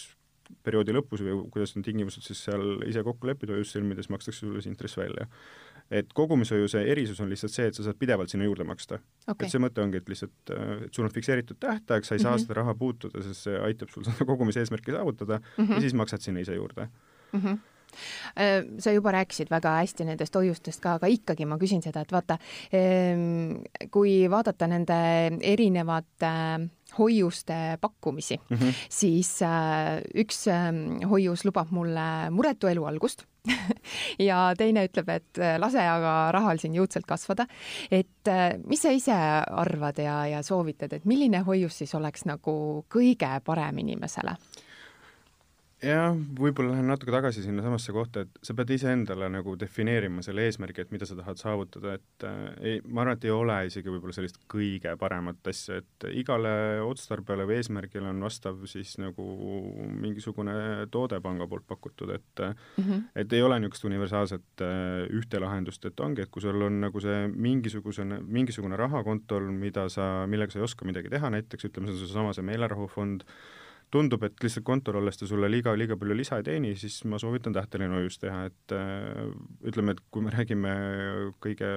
perioodi 0.66 0.92
lõpus 0.92 1.22
või 1.24 1.38
kuidas 1.54 1.76
need 1.78 1.86
tingimused 1.88 2.26
siis 2.28 2.42
seal 2.44 2.82
ise 2.90 3.04
kokku 3.08 3.28
leppida 3.30 3.54
hoiust 3.56 3.78
sõlmides, 3.78 4.10
makstakse 4.12 4.44
sulle 4.44 4.62
see 4.62 4.72
intress 4.74 4.98
välja. 5.00 5.28
et 5.92 6.14
kogumishoiuse 6.16 6.82
erisus 6.88 7.20
on 7.20 7.30
lihtsalt 7.30 7.52
see, 7.52 7.66
et 7.68 7.76
sa 7.76 7.84
saad 7.84 7.98
pidevalt 8.00 8.30
sinna 8.32 8.46
juurde 8.48 8.64
maksta 8.64 9.00
okei 9.28 9.46
et 9.48 9.52
see 9.52 9.60
mõte 9.60 9.82
ongi, 9.84 9.98
et 10.00 10.10
lihtsalt, 10.10 10.52
et 10.86 10.94
sul 10.96 11.04
on 11.08 11.12
fikseeritud 11.12 11.58
tähtaeg, 11.60 12.04
sa 12.08 12.16
ei 12.16 12.20
saa 12.24 12.36
Mhm. 12.36 12.42
seda 12.46 12.54
raha 12.62 12.74
puutuda, 12.76 13.24
sest 13.24 13.44
see 13.48 13.58
aitab 13.60 13.90
sul 13.90 14.04
seda 14.08 14.26
kogumise 14.26 14.60
eesmärki 14.64 14.92
saavutada 14.92 15.40
mm 15.40 15.66
-hmm. 15.66 15.74
ja 15.74 15.82
siis 15.82 15.94
maksad 15.94 16.22
sinna 16.22 16.40
ise 16.40 16.56
juurde. 16.56 16.88
Mhm. 17.34 17.48
Äh, 17.48 17.58
sa 18.80 18.94
juba 18.94 19.12
rääkisid 19.16 19.52
väga 19.52 19.78
hästi 19.82 20.06
nendest 20.08 20.36
hoiustest 20.36 20.82
ka, 20.84 20.98
aga 21.00 21.10
ikkagi 21.12 21.46
ma 21.50 21.58
küsin 21.62 21.84
seda, 21.84 22.04
et 22.06 22.12
vaata, 22.12 22.38
kui 23.92 24.14
vaadata 24.32 24.70
nende 24.72 25.00
erinevate 25.54 26.32
hoiuste 26.98 27.78
pakkumisi 27.82 28.40
mm. 28.50 28.58
-hmm. 28.58 28.74
siis 28.90 29.42
äh, 29.42 30.02
üks 30.16 30.48
ähm, 30.48 31.10
hoius 31.10 31.46
lubab 31.46 31.68
mulle 31.72 32.30
muretu 32.32 32.68
elu 32.68 32.86
algust 32.86 33.24
ja 34.30 34.54
teine 34.58 34.86
ütleb, 34.86 35.10
et 35.10 35.38
äh, 35.38 35.60
lase 35.60 35.88
aga 35.88 36.32
rahal 36.32 36.58
siin 36.58 36.76
jõudsalt 36.76 37.06
kasvada. 37.08 37.48
et 37.92 38.28
äh, 38.28 38.58
mis 38.66 38.82
sa 38.82 38.90
ise 38.90 39.16
arvad 39.50 39.98
ja, 39.98 40.28
ja 40.28 40.44
soovitad, 40.44 40.94
et 40.94 41.06
milline 41.06 41.40
hoius 41.40 41.78
siis 41.78 41.96
oleks 41.96 42.26
nagu 42.26 42.86
kõige 42.90 43.40
parem 43.46 43.78
inimesele? 43.78 44.36
Jah, 45.82 46.16
võib-olla 46.38 46.76
lähen 46.76 46.90
natuke 46.92 47.14
tagasi 47.14 47.44
sinnasamasse 47.46 47.94
kohta, 47.96 48.26
et 48.26 48.40
sa 48.46 48.54
pead 48.58 48.74
iseendale 48.76 49.30
nagu 49.34 49.56
defineerima 49.60 50.24
selle 50.26 50.46
eesmärgi, 50.48 50.86
et 50.86 50.94
mida 50.94 51.08
sa 51.10 51.18
tahad 51.18 51.40
saavutada, 51.42 51.96
et 51.98 52.26
äh, 52.28 52.40
ei, 52.60 52.82
ma 52.86 53.04
arvan, 53.04 53.18
et 53.18 53.28
ei 53.28 53.34
ole 53.34 53.58
isegi 53.70 53.92
võib-olla 53.94 54.16
sellist 54.16 54.38
kõige 54.52 54.94
paremat 55.02 55.52
asja, 55.52 55.82
et 55.82 56.08
igale 56.18 56.54
otstarbele 56.86 57.48
või 57.50 57.60
eesmärgile 57.60 58.12
on 58.12 58.22
vastav 58.26 58.62
siis 58.70 58.96
nagu 59.02 59.26
mingisugune 60.02 60.88
toode 60.94 61.22
panga 61.24 61.48
poolt 61.50 61.68
pakutud, 61.68 62.14
et 62.16 62.46
Mm 62.78 62.84
-hmm. 62.84 63.02
et 63.16 63.34
ei 63.34 63.42
ole 63.42 63.60
niisugust 63.60 63.86
universaalset 63.86 64.62
äh, 64.62 65.08
ühte 65.10 65.40
lahendust, 65.40 65.86
et 65.86 66.00
ongi, 66.00 66.22
et 66.22 66.30
kui 66.30 66.42
sul 66.42 66.62
on 66.62 66.80
nagu 66.82 67.00
see 67.00 67.28
mingisugusene, 67.28 68.20
mingisugune 68.24 68.78
raha 68.78 69.04
kontol, 69.04 69.52
mida 69.52 69.90
sa, 69.90 70.28
millega 70.28 70.52
sa 70.52 70.60
ei 70.60 70.64
oska 70.64 70.86
midagi 70.86 71.10
teha, 71.10 71.30
näiteks 71.30 71.66
ütleme, 71.66 71.88
see 71.88 71.94
on 71.94 72.08
seesama 72.08 72.34
see 72.34 72.46
meelerahufond, 72.46 73.24
tundub, 73.92 74.24
et 74.24 74.44
lihtsalt 74.44 74.66
kontol 74.68 75.02
olles 75.02 75.20
ta 75.20 75.28
sulle 75.30 75.50
liiga, 75.52 75.74
liiga 75.78 75.98
palju 76.00 76.16
lisa 76.18 76.40
ei 76.40 76.48
teeni, 76.48 76.72
siis 76.80 77.02
ma 77.12 77.20
soovitan 77.22 77.56
tähteline 77.56 78.00
hoius 78.00 78.18
teha, 78.22 78.46
et 78.50 78.76
äh, 78.78 79.22
ütleme, 79.68 79.96
et 79.96 80.02
kui 80.14 80.24
me 80.26 80.34
räägime 80.34 80.74
kõige, 81.44 81.70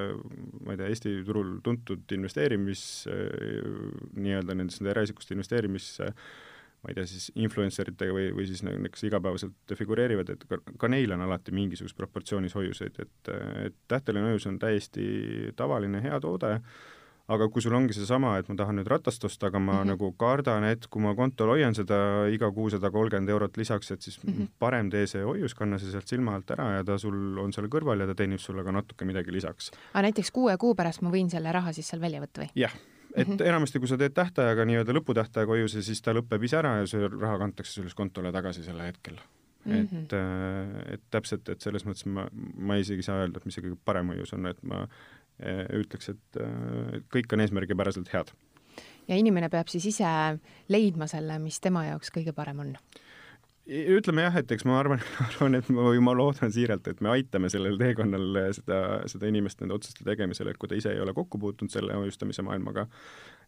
ma 0.64 0.74
ei 0.74 0.80
tea, 0.80 0.90
Eesti 0.94 1.18
turul 1.26 1.58
tuntud 1.66 2.16
investeerimis 2.16 2.86
äh, 3.10 3.68
nii-öelda 4.14 4.56
nendest 4.58 4.82
nende 4.82 4.94
eraisikute 4.94 5.34
investeerimis 5.36 5.90
äh, 6.06 6.14
ma 6.84 6.92
ei 6.92 6.98
tea, 6.98 7.06
siis 7.08 7.30
influenceritega 7.40 8.12
või, 8.12 8.26
või 8.36 8.44
siis 8.48 8.60
nagu, 8.66 8.76
kes 8.92 9.06
igapäevaselt 9.08 9.72
figureerivad, 9.78 10.34
et 10.34 10.42
ka, 10.50 10.58
ka 10.80 10.90
neil 10.92 11.14
on 11.16 11.24
alati 11.24 11.54
mingisuguses 11.56 11.96
proportsioonis 11.96 12.54
hoiuseid, 12.58 12.98
et, 13.00 13.30
et 13.70 13.78
tähteline 13.88 14.28
hoius 14.28 14.44
on 14.50 14.58
täiesti 14.60 15.06
tavaline 15.56 16.02
hea 16.04 16.18
toode, 16.20 16.58
aga 17.28 17.48
kui 17.48 17.62
sul 17.62 17.72
ongi 17.74 17.94
seesama, 17.96 18.34
et 18.38 18.48
ma 18.48 18.54
tahan 18.54 18.76
nüüd 18.76 18.86
ratast 18.90 19.24
osta, 19.24 19.46
aga 19.46 19.58
ma 19.58 19.72
mm 19.72 19.76
Mhm. 19.76 19.82
-hmm. 19.82 19.86
nagu 19.94 20.12
kardan, 20.18 20.64
et 20.64 20.86
kui 20.86 21.02
ma 21.02 21.14
kontol 21.14 21.48
hoian 21.48 21.74
seda 21.74 22.28
iga 22.28 22.50
kuu 22.52 22.70
sada 22.70 22.90
kolmkümmend 22.90 23.28
eurot 23.28 23.56
lisaks, 23.56 23.90
et 23.90 24.02
siis 24.02 24.18
mm 24.24 24.30
Mhm. 24.30 24.42
-hmm. 24.42 24.48
parem 24.58 24.90
tee 24.90 25.06
see 25.06 25.22
hoius, 25.24 25.54
kanna 25.54 25.78
see 25.78 25.90
sealt 25.90 26.08
silma 26.08 26.34
alt 26.34 26.50
ära 26.50 26.76
ja 26.76 26.84
ta 26.84 26.98
sul 26.98 27.38
on 27.38 27.52
seal 27.52 27.66
kõrval 27.68 28.00
ja 28.00 28.06
ta 28.06 28.14
teenib 28.14 28.38
sulle 28.38 28.64
ka 28.64 28.72
natuke 28.72 29.04
midagi 29.04 29.32
lisaks. 29.32 29.70
aga 29.94 30.02
näiteks 30.02 30.30
kuue 30.32 30.56
kuu 30.58 30.74
pärast 30.74 31.02
ma 31.02 31.10
võin 31.10 31.28
selle 31.30 31.52
raha 31.52 31.72
siis 31.72 31.86
seal 31.88 32.00
välja 32.00 32.20
võtta 32.20 32.42
või? 32.42 32.50
jah, 32.54 32.72
et 33.16 33.28
mm 33.28 33.32
Mhm. 33.32 33.40
-hmm. 33.40 33.46
enamasti, 33.48 33.78
kui 33.78 33.88
sa 33.88 33.96
teed 33.96 34.12
tähtajaga 34.12 34.64
nii-öelda 34.64 34.92
lõputähtajaga 34.92 35.46
hoiuse, 35.48 35.82
siis 35.82 36.02
ta 36.02 36.12
lõpeb 36.12 36.42
ise 36.44 36.56
ära 36.56 36.76
ja 36.80 36.86
see 36.86 37.08
raha 37.08 37.38
kantakse 37.38 37.80
siis 37.82 37.94
kontole 37.94 38.32
tagasi 38.32 38.62
sel 38.62 38.78
hetkel 38.80 39.16
mm. 39.64 39.72
-hmm. 39.72 40.04
et, 40.04 40.12
äh, 40.12 40.92
et 40.94 41.00
täpselt, 41.10 41.48
et 41.48 41.60
selles 41.60 41.86
mõttes 41.86 42.04
ma, 42.06 42.28
ma 42.56 42.74
isegi 42.76 42.98
ei 42.98 43.02
saa 43.02 43.22
öelda, 43.24 43.36
et 43.38 43.44
mis 43.46 43.54
see 43.54 43.64
kõige 43.64 43.78
parem 43.84 44.08
hoius 44.08 44.32
on, 44.32 44.46
et 44.46 44.62
ma 44.62 44.86
ütleks, 45.42 46.12
et 46.14 46.40
äh, 46.40 47.00
kõik 47.12 47.32
on 47.34 47.42
eesmärgipäraselt 47.44 48.12
head. 48.14 48.30
ja 49.08 49.16
inimene 49.18 49.50
peab 49.50 49.68
siis 49.68 49.86
ise 49.90 50.10
leidma 50.68 51.08
selle, 51.10 51.38
mis 51.42 51.60
tema 51.60 51.84
jaoks 51.88 52.12
kõige 52.14 52.32
parem 52.32 52.62
on. 52.62 52.76
ütleme 53.66 54.26
jah, 54.26 54.36
et 54.38 54.50
eks 54.52 54.64
ma 54.68 54.78
arvan, 54.78 55.02
arvan, 55.28 55.58
et 55.58 55.68
ma, 55.68 55.88
või 55.90 56.00
ma 56.04 56.14
loodan 56.14 56.52
siiralt, 56.54 56.86
et 56.88 57.00
me 57.00 57.10
aitame 57.16 57.50
sellel 57.50 57.78
teekonnal 57.80 58.40
seda, 58.56 58.80
seda 59.10 59.30
inimest 59.30 59.60
nende 59.60 59.74
otsuste 59.74 60.06
tegemisel, 60.06 60.52
et 60.52 60.58
kui 60.60 60.70
ta 60.70 60.78
ise 60.78 60.94
ei 60.94 61.02
ole 61.02 61.16
kokku 61.16 61.40
puutunud 61.42 61.72
selle 61.72 61.98
hoiustamise 61.98 62.46
maailmaga, 62.46 62.86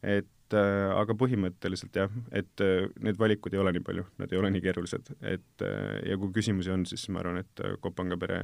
et 0.02 0.54
äh, 0.54 0.90
aga 0.94 1.14
põhimõtteliselt 1.18 1.96
jah, 1.96 2.12
et 2.34 2.64
äh, 2.64 2.86
need 3.02 3.18
valikud 3.20 3.54
ei 3.54 3.62
ole 3.62 3.72
nii 3.76 3.84
palju, 3.86 4.06
nad 4.20 4.32
ei 4.32 4.40
ole 4.40 4.50
nii 4.54 4.64
keerulised, 4.64 5.14
et 5.22 5.64
äh, 5.64 6.00
ja 6.10 6.18
kui 6.20 6.34
küsimusi 6.34 6.72
on, 6.74 6.86
siis 6.88 7.06
ma 7.14 7.22
arvan, 7.22 7.44
et 7.44 7.64
Kopanga 7.80 8.18
pere 8.20 8.40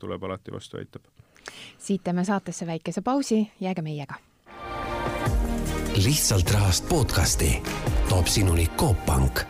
tuleb 0.00 0.24
alati 0.28 0.54
vastu, 0.54 0.78
aitab. 0.80 1.10
Siit 1.78 2.04
teeme 2.04 2.24
saatesse 2.24 2.66
väikese 2.66 3.02
pausi, 3.02 3.50
jääge 3.60 3.82
meiega. 3.82 4.14
lihtsalt 6.04 6.50
rahast 6.50 6.88
podcasti 6.88 7.62
toob 8.08 8.26
sinuni 8.26 8.66
Coop 8.76 9.06
Pank 9.06 9.46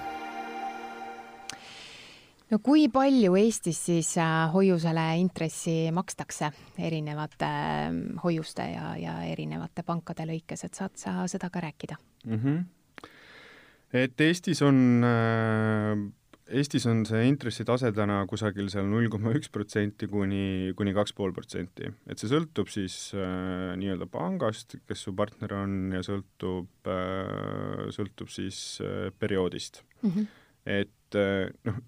no 2.51 2.59
kui 2.63 2.87
palju 2.93 3.35
Eestis 3.41 3.81
siis 3.89 4.13
äh, 4.23 4.47
hoiusele 4.53 5.07
intressi 5.21 5.91
makstakse 5.95 6.51
erinevate 6.79 7.49
äh, 7.49 7.99
hoiuste 8.23 8.69
ja, 8.71 8.93
ja 9.01 9.17
erinevate 9.27 9.83
pankade 9.87 10.27
lõikes, 10.29 10.67
et 10.67 10.79
saad 10.79 10.95
sa 11.01 11.27
seda 11.31 11.51
ka 11.51 11.63
rääkida 11.65 11.99
mm? 12.25 12.39
-hmm. 12.39 13.09
et 13.93 14.21
Eestis 14.21 14.63
on 14.63 15.05
äh, 15.05 16.07
Eestis 16.47 16.85
on 16.87 17.01
see 17.09 17.25
intressitase 17.27 17.91
täna 17.95 18.21
kusagil 18.31 18.69
seal 18.71 18.87
null 18.87 19.09
koma 19.11 19.33
üks 19.35 19.51
protsenti 19.51 20.07
kuni, 20.11 20.73
kuni 20.79 20.93
kaks 20.95 21.15
pool 21.19 21.33
protsenti, 21.35 21.91
et 22.07 22.23
see 22.23 22.31
sõltub 22.31 22.71
siis 22.71 22.97
äh, 23.19 23.73
nii-öelda 23.81 24.07
pangast, 24.11 24.77
kes 24.87 25.03
su 25.09 25.15
partner 25.19 25.57
on 25.59 25.97
ja 25.97 26.05
sõltub 26.07 26.91
äh,, 26.93 27.89
sõltub 27.97 28.31
siis 28.31 28.79
äh, 28.85 29.09
perioodist 29.19 29.83
mm. 30.05 30.13
-hmm. 30.13 30.29
et 30.77 31.19
äh, 31.19 31.51
noh, 31.67 31.83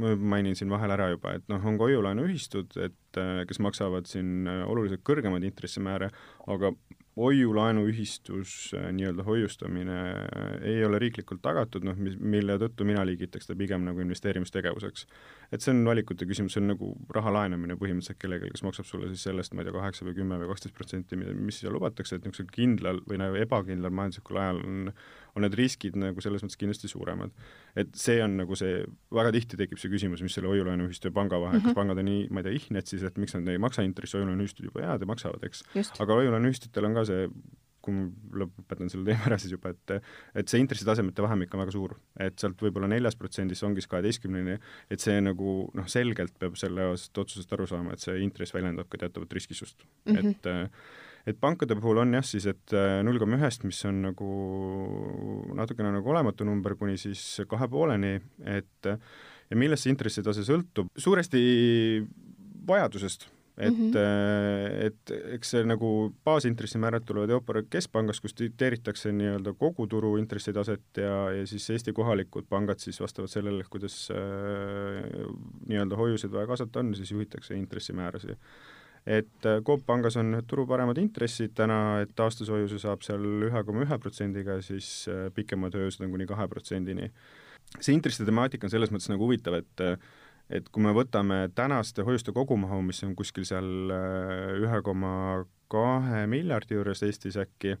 ma 0.00 0.14
mainin 0.36 0.56
siin 0.56 0.72
vahel 0.72 0.96
ära 0.96 1.10
juba, 1.12 1.36
et 1.36 1.44
noh, 1.52 1.60
on 1.60 1.76
ka 1.76 1.90
hoiulaenuühistud, 1.90 2.80
et 2.80 3.20
äh, 3.20 3.44
kes 3.44 3.60
maksavad 3.60 4.08
siin 4.08 4.48
äh, 4.48 4.64
oluliselt 4.64 5.04
kõrgemaid 5.04 5.44
intressimääre, 5.44 6.08
aga 6.48 6.72
hoiu-laenuühistus, 7.18 8.52
äh, 8.78 8.88
nii-öelda 8.94 9.24
hoiustamine 9.26 9.98
äh, 9.98 10.52
ei 10.72 10.84
ole 10.86 11.00
riiklikult 11.02 11.42
tagatud, 11.42 11.84
noh, 11.86 11.98
mis, 11.98 12.14
mille 12.20 12.58
tõttu 12.62 12.86
mina 12.86 13.02
liigitaks 13.08 13.50
ta 13.50 13.56
pigem 13.58 13.84
nagu 13.88 14.02
investeerimistegevuseks. 14.04 15.06
et 15.52 15.64
see 15.64 15.72
on 15.72 15.84
valikute 15.88 16.26
küsimus, 16.28 16.54
see 16.54 16.62
on 16.62 16.70
nagu 16.74 16.92
raha 17.14 17.32
laenamine 17.38 17.78
põhimõtteliselt 17.80 18.20
kellelegi, 18.22 18.52
kes 18.54 18.64
maksab 18.66 18.88
sulle 18.88 19.08
siis 19.10 19.24
sellest, 19.26 19.54
ma 19.54 19.64
ei 19.64 19.68
tea, 19.68 19.76
kaheksa 19.78 20.06
või 20.06 20.18
kümme 20.20 20.40
või 20.42 20.50
kaksteist 20.52 20.76
protsenti, 20.76 21.18
mis 21.18 21.62
seal 21.62 21.74
lubatakse, 21.74 22.18
et 22.18 22.26
niisugusel 22.26 22.52
kindlal 22.54 23.00
või 23.08 23.22
nagu 23.22 23.40
ebakindlal 23.40 23.94
majanduslikul 23.98 24.42
ajal 24.42 24.62
on 24.66 24.92
on 25.38 25.46
need 25.46 25.56
riskid 25.58 25.96
nagu 25.98 26.22
selles 26.22 26.42
mõttes 26.44 26.58
kindlasti 26.58 26.90
suuremad. 26.90 27.32
et 27.78 27.90
see 27.94 28.16
on 28.24 28.34
nagu 28.40 28.56
see, 28.58 28.80
väga 29.14 29.30
tihti 29.36 29.58
tekib 29.60 29.78
see 29.78 29.90
küsimus, 29.92 30.22
mis 30.24 30.34
selle 30.34 30.50
hoiu-laenuühistu 30.50 31.10
ja 31.10 31.14
panga 31.14 31.38
vahel 31.38 31.60
mm, 31.60 31.62
-hmm. 31.62 31.68
kas 31.68 31.74
mhm. 31.74 31.78
pangad 31.78 32.00
on 32.02 32.08
nii, 32.10 32.22
ma 32.34 32.40
ei 32.40 32.48
tea, 32.48 32.56
ihned 32.58 32.90
siis, 32.90 33.04
et 33.06 33.18
miks 33.22 33.36
nad 33.36 33.48
ei 33.52 33.60
maksa 33.62 33.84
intressi, 33.86 34.16
hoiu-laenuühistud 34.18 34.66
juba 34.66 34.82
head 34.82 35.04
ja 35.04 35.10
maksavad, 35.10 35.44
eks. 35.46 35.62
aga 35.98 36.18
hoiu-laenuühistutel 36.18 36.88
on 36.88 36.98
ka 36.98 37.04
see 37.08 37.30
kui 37.88 37.94
ma 37.94 38.42
lõpetan 38.42 38.90
selle 38.92 39.06
teema 39.06 39.26
ära 39.30 39.38
siis 39.40 39.54
juba, 39.54 39.72
et 39.72 39.94
et 40.42 40.50
see 40.50 40.60
intressitasemete 40.62 41.24
vahemik 41.24 41.54
on 41.54 41.62
väga 41.62 41.74
suur, 41.74 41.96
et 42.20 42.38
sealt 42.40 42.60
võib-olla 42.64 42.90
neljast 42.90 43.20
protsendist 43.20 43.64
ongi 43.66 43.84
kaheteistkümneni, 43.88 44.58
et 44.92 45.04
see 45.04 45.18
nagu 45.24 45.58
noh, 45.78 45.90
selgelt 45.90 46.36
peab 46.40 46.58
sellest 46.60 47.18
otsusest 47.18 47.52
aru 47.56 47.68
saama, 47.70 47.94
et 47.94 48.04
see 48.04 48.18
intress 48.24 48.54
väljendab 48.56 48.90
ka 48.90 49.00
teatavat 49.04 49.32
riskisust. 49.38 49.86
Mm, 50.06 50.16
-hmm. 50.16 50.30
et 50.30 51.28
et 51.28 51.36
pankade 51.40 51.76
puhul 51.76 51.98
on 52.00 52.14
jah 52.14 52.24
siis, 52.24 52.46
et 52.46 52.72
äh, 52.72 53.02
null 53.04 53.18
koma 53.20 53.36
ühest, 53.36 53.64
mis 53.64 53.84
on 53.84 54.02
nagu 54.02 54.28
natukene 55.54 55.90
nagu 55.92 56.10
olematu 56.10 56.44
number, 56.44 56.74
kuni 56.74 56.96
siis 56.96 57.42
kahe 57.48 57.68
pooleni, 57.68 58.14
et 58.44 58.86
ja 59.50 59.56
millest 59.56 59.84
see 59.84 59.92
intressitase 59.92 60.44
sõltub, 60.46 60.88
suuresti 60.96 61.42
vajadusest 62.68 63.28
et 63.58 63.74
mm, 63.74 63.90
-hmm. 63.90 64.86
et 64.86 65.12
eks 65.34 65.50
see 65.50 65.64
nagu 65.66 66.14
baasintressimäärad 66.24 67.02
tulevad 67.06 67.30
Euroopa 67.30 67.62
Keskpangast, 67.70 68.22
kus 68.22 68.36
dikteeritakse 68.38 69.12
nii-öelda 69.12 69.52
kogu 69.58 69.86
turu 69.86 70.16
intressitaset 70.16 71.02
ja, 71.02 71.30
ja 71.34 71.46
siis 71.46 71.70
Eesti 71.70 71.92
kohalikud 71.92 72.46
pangad 72.48 72.78
siis 72.78 73.00
vastavalt 73.00 73.30
sellele, 73.30 73.64
kuidas 73.70 74.08
äh, 74.14 75.26
nii-öelda 75.66 75.96
hoiuseid 75.96 76.32
vaja 76.32 76.46
kaasata 76.46 76.80
on, 76.80 76.94
siis 76.94 77.10
juhitakse 77.10 77.54
intressimäärasid 77.54 78.38
et 79.06 79.46
äh, 79.46 79.62
Coop 79.64 79.82
pangas 79.86 80.16
on 80.20 80.42
turu 80.46 80.66
paremad 80.66 80.98
intressid 80.98 81.56
täna, 81.58 82.00
et 82.04 82.20
aastashoiuse 82.20 82.78
saab 82.78 83.02
seal 83.06 83.24
ühe 83.48 83.64
koma 83.64 83.82
ühe 83.86 83.98
protsendiga, 83.98 84.60
siis 84.62 85.08
äh, 85.10 85.28
pikema 85.34 85.70
töösed 85.74 86.04
on 86.06 86.14
kuni 86.14 86.26
kahe 86.26 86.48
protsendini. 86.48 87.10
see 87.80 87.92
intresside 87.92 88.24
temaatika 88.30 88.66
on 88.66 88.70
selles 88.70 88.92
mõttes 88.94 89.10
nagu 89.10 89.26
huvitav, 89.26 89.58
et 89.58 89.82
et 90.50 90.68
kui 90.72 90.82
me 90.84 90.94
võtame 90.96 91.46
tänaste 91.54 92.04
hoiuste 92.06 92.32
kogumahu, 92.36 92.80
mis 92.86 93.02
on 93.04 93.14
kuskil 93.18 93.46
seal 93.48 93.92
ühe 93.92 94.82
koma 94.84 95.44
kahe 95.68 96.24
miljardi 96.30 96.78
juures 96.78 97.02
Eestis 97.04 97.36
äkki, 97.36 97.74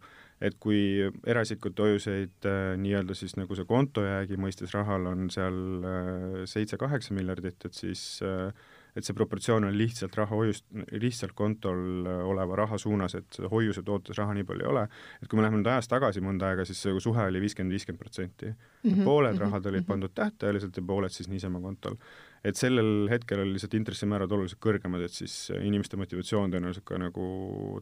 et 0.44 0.58
kui 0.60 1.08
eraisikute 1.26 1.86
hoiuseid 1.86 2.48
nii-öelda 2.82 3.16
siis 3.16 3.38
nagu 3.40 3.56
see 3.56 3.68
kontojäägi 3.68 4.36
mõistes 4.36 4.74
rahal 4.76 5.08
on 5.08 5.30
seal 5.32 6.44
seitse-kaheksa 6.50 7.16
miljardit, 7.16 7.64
et 7.64 7.80
siis 7.80 8.04
äh, 8.22 8.52
et 8.98 9.06
see 9.06 9.16
proportsioon 9.16 9.66
on 9.68 9.76
lihtsalt 9.76 10.16
raha 10.18 10.36
hoiust, 10.38 10.64
lihtsalt 11.02 11.34
kontol 11.38 12.06
äh, 12.08 12.22
oleva 12.26 12.58
raha 12.62 12.78
suunas, 12.80 13.14
et 13.18 13.38
hoiuse 13.52 13.84
tootes 13.86 14.18
raha 14.18 14.34
nii 14.36 14.46
palju 14.48 14.66
ei 14.66 14.70
ole, 14.72 14.84
et 15.22 15.28
kui 15.28 15.38
me 15.38 15.44
läheme 15.44 15.60
nüüd 15.60 15.70
ajas 15.72 15.90
tagasi 15.90 16.22
mõnda 16.24 16.50
aega, 16.50 16.66
siis 16.68 16.80
see 16.84 16.94
suhe 17.02 17.28
oli 17.30 17.42
viiskümmend, 17.42 17.74
viiskümmend 17.76 18.02
protsenti. 18.02 18.52
Mhm, 18.84 19.04
pooled 19.06 19.36
mhm, 19.36 19.42
rahad 19.44 19.70
olid 19.70 19.84
mhm. 19.84 19.90
pandud 19.92 20.14
tähtajaliselt 20.18 20.80
ja 20.80 20.86
pooled 20.90 21.14
siis 21.14 21.30
niisama 21.30 21.62
kontol. 21.62 21.98
Et 22.46 22.58
sellel 22.58 23.08
hetkel 23.10 23.42
oli 23.42 23.56
lihtsalt 23.56 23.74
intressimäärad 23.78 24.32
oluliselt 24.34 24.60
kõrgemad, 24.62 25.02
et 25.04 25.14
siis 25.14 25.36
inimeste 25.58 25.98
motivatsioon 26.00 26.52
tõenäoliselt 26.54 26.86
ka 26.88 27.00
nagu 27.00 27.24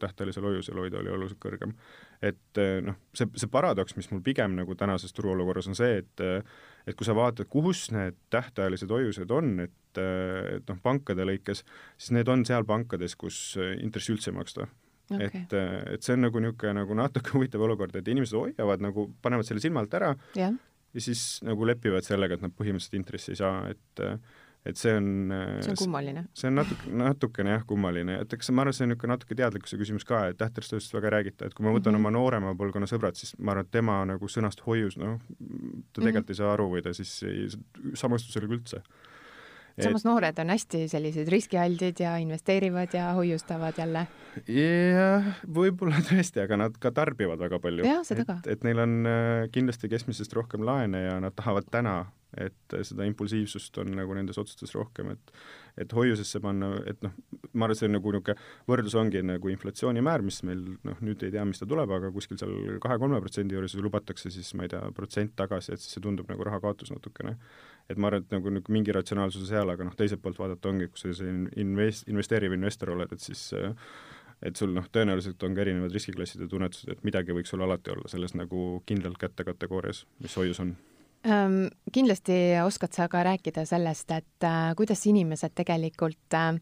tähtajalisel 0.03 0.49
hoiusel 0.49 0.81
hoida 0.81 1.01
oli 1.03 1.13
oluliselt 1.13 1.41
kõrgem. 1.43 1.75
et 2.23 2.63
äh, 2.63 2.79
noh, 2.85 2.97
see, 3.17 3.29
see 3.37 3.51
paradoks, 3.53 3.97
mis 3.99 4.11
mul 4.13 4.25
pigem 4.25 4.57
nagu 4.57 4.75
tänases 4.79 5.13
turuolukorras 5.17 5.69
on 5.73 5.79
see, 5.79 6.01
et 6.05 6.25
äh, 6.25 6.57
et 6.87 6.95
kui 6.95 7.07
sa 7.07 7.17
vaatad, 7.19 7.49
kus 7.51 7.91
need 7.91 8.15
tähtajalised 8.31 8.91
hoiused 8.91 9.31
on, 9.35 9.59
et 9.67 9.75
et 9.97 10.69
noh, 10.69 10.77
pankade 10.85 11.25
lõikes, 11.25 11.63
siis 11.97 12.13
need 12.13 12.29
on 12.29 12.43
seal 12.45 12.67
pankades, 12.69 13.15
kus 13.17 13.55
intressi 13.81 14.13
üldse 14.13 14.29
ei 14.29 14.37
maksta 14.37 14.67
okay.. 15.11 15.27
et, 15.29 15.55
et 15.95 16.07
see 16.07 16.17
on 16.17 16.27
nagu 16.27 16.43
niisugune 16.43 16.75
nagu 16.81 16.97
natuke 16.99 17.33
huvitav 17.37 17.65
olukord, 17.67 17.95
et 17.99 18.09
inimesed 18.13 18.39
hoiavad 18.39 18.85
nagu, 18.85 19.09
panevad 19.23 19.49
selle 19.49 19.63
silma 19.63 19.83
alt 19.85 19.95
ära 19.99 20.13
yeah. 20.37 20.57
ja 20.97 21.05
siis 21.05 21.25
nagu 21.47 21.69
lepivad 21.69 22.07
sellega, 22.07 22.39
et 22.39 22.45
nad 22.45 22.55
põhimõtteliselt 22.57 22.99
intressi 22.99 23.35
ei 23.35 23.41
saa, 23.41 23.63
et 23.73 24.05
et 24.67 24.81
see 24.81 24.93
on 24.97 25.09
see 25.65 25.73
on 25.73 25.81
kummaline. 25.81 26.25
see 26.37 26.51
on 26.51 26.59
natuke, 26.61 26.93
natukene 27.03 27.57
jah, 27.57 27.65
kummaline, 27.69 28.21
et 28.25 28.37
eks 28.37 28.51
ma 28.53 28.65
arvan, 28.65 28.77
see 28.77 28.87
on 28.87 28.93
niisugune 28.93 29.15
natuke 29.15 29.39
teadlikkuse 29.39 29.81
küsimus 29.81 30.07
ka, 30.09 30.27
et 30.33 30.41
tähtajalisest 30.43 30.97
väga 30.97 31.11
ei 31.11 31.17
räägita, 31.19 31.49
et 31.49 31.57
kui 31.57 31.67
ma 31.67 31.75
võtan 31.75 31.95
mm 31.95 32.03
-hmm. 32.03 32.13
oma 32.13 32.17
noorema 32.19 32.55
põlvkonna 32.59 32.91
sõbrad, 32.91 33.19
siis 33.19 33.37
ma 33.39 33.55
arvan, 33.55 33.67
et 33.67 33.75
tema 33.79 33.99
nagu 34.05 34.31
sõnast 34.31 34.65
hoius, 34.67 34.97
noh, 34.97 35.19
ta 35.93 36.03
tegelikult 36.03 36.15
mm 36.15 36.23
-hmm. 36.23 36.31
ei 36.31 36.41
saa 36.43 36.53
aru 36.53 36.71
või 36.75 36.83
ta 36.83 36.95
siis 36.95 37.23
ei 37.23 37.49
samastu 37.95 38.33
sellega 38.33 38.55
üldse 38.55 38.83
samas 39.83 40.05
et... 40.05 40.09
noored 40.09 40.39
on 40.41 40.53
hästi 40.55 40.83
sellised 40.89 41.29
riskialdid 41.29 42.01
ja 42.01 42.17
investeerivad 42.23 42.95
ja 42.97 43.11
hoiustavad 43.17 43.79
jälle. 43.79 44.07
jah, 44.49 45.27
võib-olla 45.59 46.01
tõesti, 46.07 46.43
aga 46.45 46.61
nad 46.61 46.79
ka 46.81 46.93
tarbivad 46.97 47.41
väga 47.41 47.61
palju. 47.61 47.85
jah, 47.87 48.03
seda 48.07 48.27
ka. 48.29 48.39
et 48.49 48.65
neil 48.65 48.81
on 48.85 48.97
äh, 49.11 49.49
kindlasti 49.53 49.91
keskmisest 49.93 50.33
rohkem 50.37 50.65
laene 50.67 51.03
ja 51.07 51.19
nad 51.21 51.37
tahavad 51.37 51.69
täna, 51.71 51.99
et 52.37 52.75
seda 52.85 53.07
impulsiivsust 53.07 53.79
on 53.83 53.93
nagu 53.97 54.17
nendes 54.17 54.39
otsustes 54.41 54.75
rohkem, 54.77 55.15
et 55.15 55.39
et 55.77 55.93
hoiusesse 55.93 56.41
panna, 56.41 56.71
et 56.89 57.03
noh, 57.05 57.13
ma 57.53 57.67
arvan, 57.67 57.75
et 57.75 57.79
see 57.83 57.89
on 57.89 57.93
nagu 57.99 58.13
niisugune 58.15 58.37
võrdlus 58.71 58.95
ongi 58.97 59.21
nagu 59.21 59.51
inflatsioonimäär, 59.53 60.25
mis 60.25 60.41
meil 60.49 60.63
noh, 60.89 61.03
nüüd 61.05 61.21
ei 61.27 61.35
tea, 61.35 61.45
mis 61.45 61.61
ta 61.61 61.69
tuleb, 61.69 61.93
aga 61.93 62.09
kuskil 62.15 62.41
seal 62.41 62.79
kahe-kolme 62.81 63.21
protsendi 63.21 63.59
juures 63.59 63.77
lubatakse 63.77 64.33
siis 64.33 64.55
ma 64.57 64.65
ei 64.65 64.73
tea, 64.73 64.81
protsent 64.97 65.37
tagasi, 65.37 65.75
et 65.77 65.85
siis 65.85 65.99
see 65.99 66.05
tundub 66.07 66.33
nagu 66.33 66.49
raha 66.49 66.63
kaotus 66.65 66.95
natukene 66.95 67.37
et 67.91 68.01
ma 68.01 68.11
arvan, 68.11 68.25
et 68.25 68.35
nagu, 68.35 68.51
nagu 68.57 68.73
mingi 68.73 68.95
ratsionaalsuse 68.95 69.51
seal, 69.51 69.71
aga 69.71 69.87
noh, 69.87 69.95
teiselt 69.99 70.23
poolt 70.25 70.41
vaadata 70.41 70.73
ongi, 70.73 70.89
kui 70.91 71.01
sa 71.01 71.13
selline 71.15 71.53
invest-, 71.61 72.09
investeeriv 72.11 72.57
investor 72.57 72.95
oled, 72.97 73.13
et 73.13 73.23
siis 73.23 73.51
et 74.45 74.59
sul 74.59 74.75
noh, 74.77 74.85
tõenäoliselt 74.93 75.43
on 75.47 75.55
ka 75.57 75.65
erinevad 75.65 75.95
riskiklassid 75.97 76.43
ja 76.45 76.51
tunnetused, 76.51 76.91
et 76.93 77.07
midagi 77.09 77.37
võiks 77.37 77.53
sul 77.53 77.65
alati 77.65 77.95
olla 77.95 78.11
selles 78.13 78.37
nagu 78.37 78.83
kindlalt 78.89 79.21
kätte 79.21 79.47
kategoorias, 79.49 80.05
mis 80.21 80.37
hoius 80.37 80.61
on. 80.65 80.75
Kindlasti 81.93 82.35
oskad 82.63 82.93
sa 82.95 83.09
ka 83.11 83.25
rääkida 83.27 83.65
sellest, 83.67 84.11
et 84.15 84.45
äh, 84.47 84.75
kuidas 84.79 85.01
inimesed 85.11 85.57
tegelikult 85.59 86.37
äh, 86.39 86.61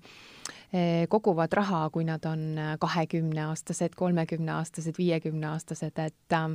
koguvad 1.08 1.52
raha, 1.52 1.90
kui 1.92 2.06
nad 2.08 2.24
on 2.24 2.56
kahekümneaastased, 2.80 3.94
kolmekümneaastased, 3.98 4.96
viiekümneaastased, 4.98 6.00
et 6.00 6.38
äh, 6.38 6.48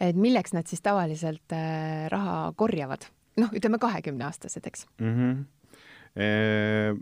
et 0.00 0.16
milleks 0.16 0.52
nad 0.52 0.68
siis 0.68 0.84
tavaliselt 0.84 1.56
äh, 1.56 2.10
raha 2.12 2.52
korjavad 2.56 3.08
noh, 3.40 3.50
ütleme 3.56 3.78
kahekümneaastased, 3.78 4.66
eks 4.66 4.86
mm. 4.98 5.16
-hmm. 5.16 5.44
Eee, 6.16 6.94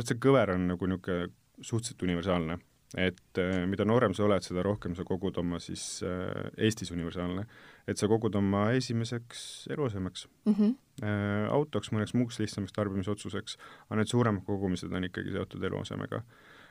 see 0.00 0.16
kõver 0.16 0.54
on 0.54 0.68
nagu 0.70 0.86
niisugune 0.88 1.28
suhteliselt 1.60 2.02
universaalne, 2.02 2.56
et 2.94 3.38
äh, 3.42 3.64
mida 3.66 3.84
noorem 3.86 4.14
sa 4.14 4.24
oled, 4.26 4.44
seda 4.44 4.62
rohkem 4.64 4.94
sa 4.94 5.04
kogud 5.06 5.38
oma 5.42 5.58
siis 5.62 5.82
äh, 6.06 6.50
Eestis 6.66 6.92
universaalne, 6.94 7.46
et 7.90 8.00
sa 8.00 8.08
kogud 8.10 8.34
oma 8.38 8.68
esimeseks 8.78 9.68
eluasemeks 9.74 10.26
mm, 10.46 10.54
-hmm. 10.54 10.74
äh, 11.02 11.46
autoks, 11.52 11.90
mõneks 11.94 12.14
muuks 12.14 12.38
lihtsamaks 12.38 12.74
tarbimisotsuseks, 12.76 13.58
aga 13.88 14.00
need 14.00 14.10
suuremad 14.12 14.44
kogumised 14.46 14.92
on 14.92 15.10
ikkagi 15.10 15.34
seotud 15.34 15.62
eluasemega. 15.62 16.22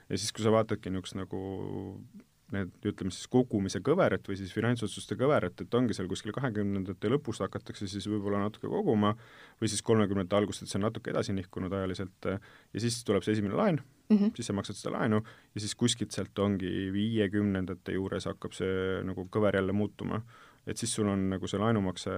ja 0.09 0.17
siis, 0.17 0.31
kui 0.31 0.43
sa 0.43 0.51
vaatadki 0.51 0.89
niisugust 0.89 1.15
nagu 1.15 1.39
need, 2.51 2.71
ütleme 2.86 3.12
siis 3.12 3.27
kogumise 3.27 3.79
kõverat 3.79 4.27
või 4.27 4.38
siis 4.38 4.53
finantsotsuste 4.53 5.15
kõverat, 5.19 5.62
et 5.62 5.73
ongi 5.73 5.93
seal 5.93 6.07
kuskil 6.07 6.31
kahekümnendate 6.31 7.09
lõpust 7.09 7.43
hakatakse 7.43 7.88
siis 7.88 8.07
võib-olla 8.07 8.43
natuke 8.45 8.67
koguma 8.67 9.15
või 9.59 9.71
siis 9.71 9.81
kolmekümnendate 9.81 10.38
algust, 10.38 10.63
et 10.63 10.69
see 10.69 10.79
on 10.79 10.88
natuke 10.88 11.12
edasi 11.12 11.33
nihkunud 11.33 11.73
ajaliselt 11.73 12.29
ja 12.29 12.79
siis 12.79 13.03
tuleb 13.03 13.23
see 13.23 13.36
esimene 13.36 13.59
laen 13.59 13.81
mm, 14.10 14.18
-hmm. 14.18 14.32
siis 14.36 14.48
sa 14.48 14.54
maksad 14.54 14.80
seda 14.80 14.96
laenu 14.98 15.22
ja 15.56 15.62
siis 15.62 15.76
kuskilt 15.76 16.12
sealt 16.12 16.39
ongi 16.39 16.92
viiekümnendate 16.94 17.94
juures 17.98 18.26
hakkab 18.26 18.54
see 18.54 19.04
nagu 19.04 19.28
kõver 19.32 19.56
jälle 19.56 19.74
muutuma. 19.74 20.22
et 20.68 20.78
siis 20.78 20.94
sul 20.96 21.08
on 21.08 21.30
nagu 21.30 21.48
see 21.48 21.60
laenumakse 21.60 22.10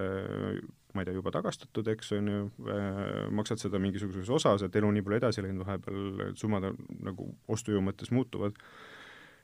ma 0.94 1.02
ei 1.02 1.06
tea, 1.06 1.14
juba 1.14 1.32
tagastatud, 1.32 1.88
eks 1.88 2.12
on 2.12 2.28
ju 2.28 2.52
äh,, 2.70 3.32
maksad 3.32 3.58
seda 3.58 3.80
mingisuguses 3.80 4.30
osas, 4.30 4.62
et 4.62 4.76
elu 4.76 4.92
nii 4.92 5.02
palju 5.02 5.18
edasi 5.18 5.42
läinud, 5.42 5.66
vahepeal 5.66 6.36
summad 6.36 6.64
on 6.64 6.78
nagu 7.04 7.36
ostujõu 7.48 7.82
mõttes 7.82 8.12
muutuvad 8.12 8.54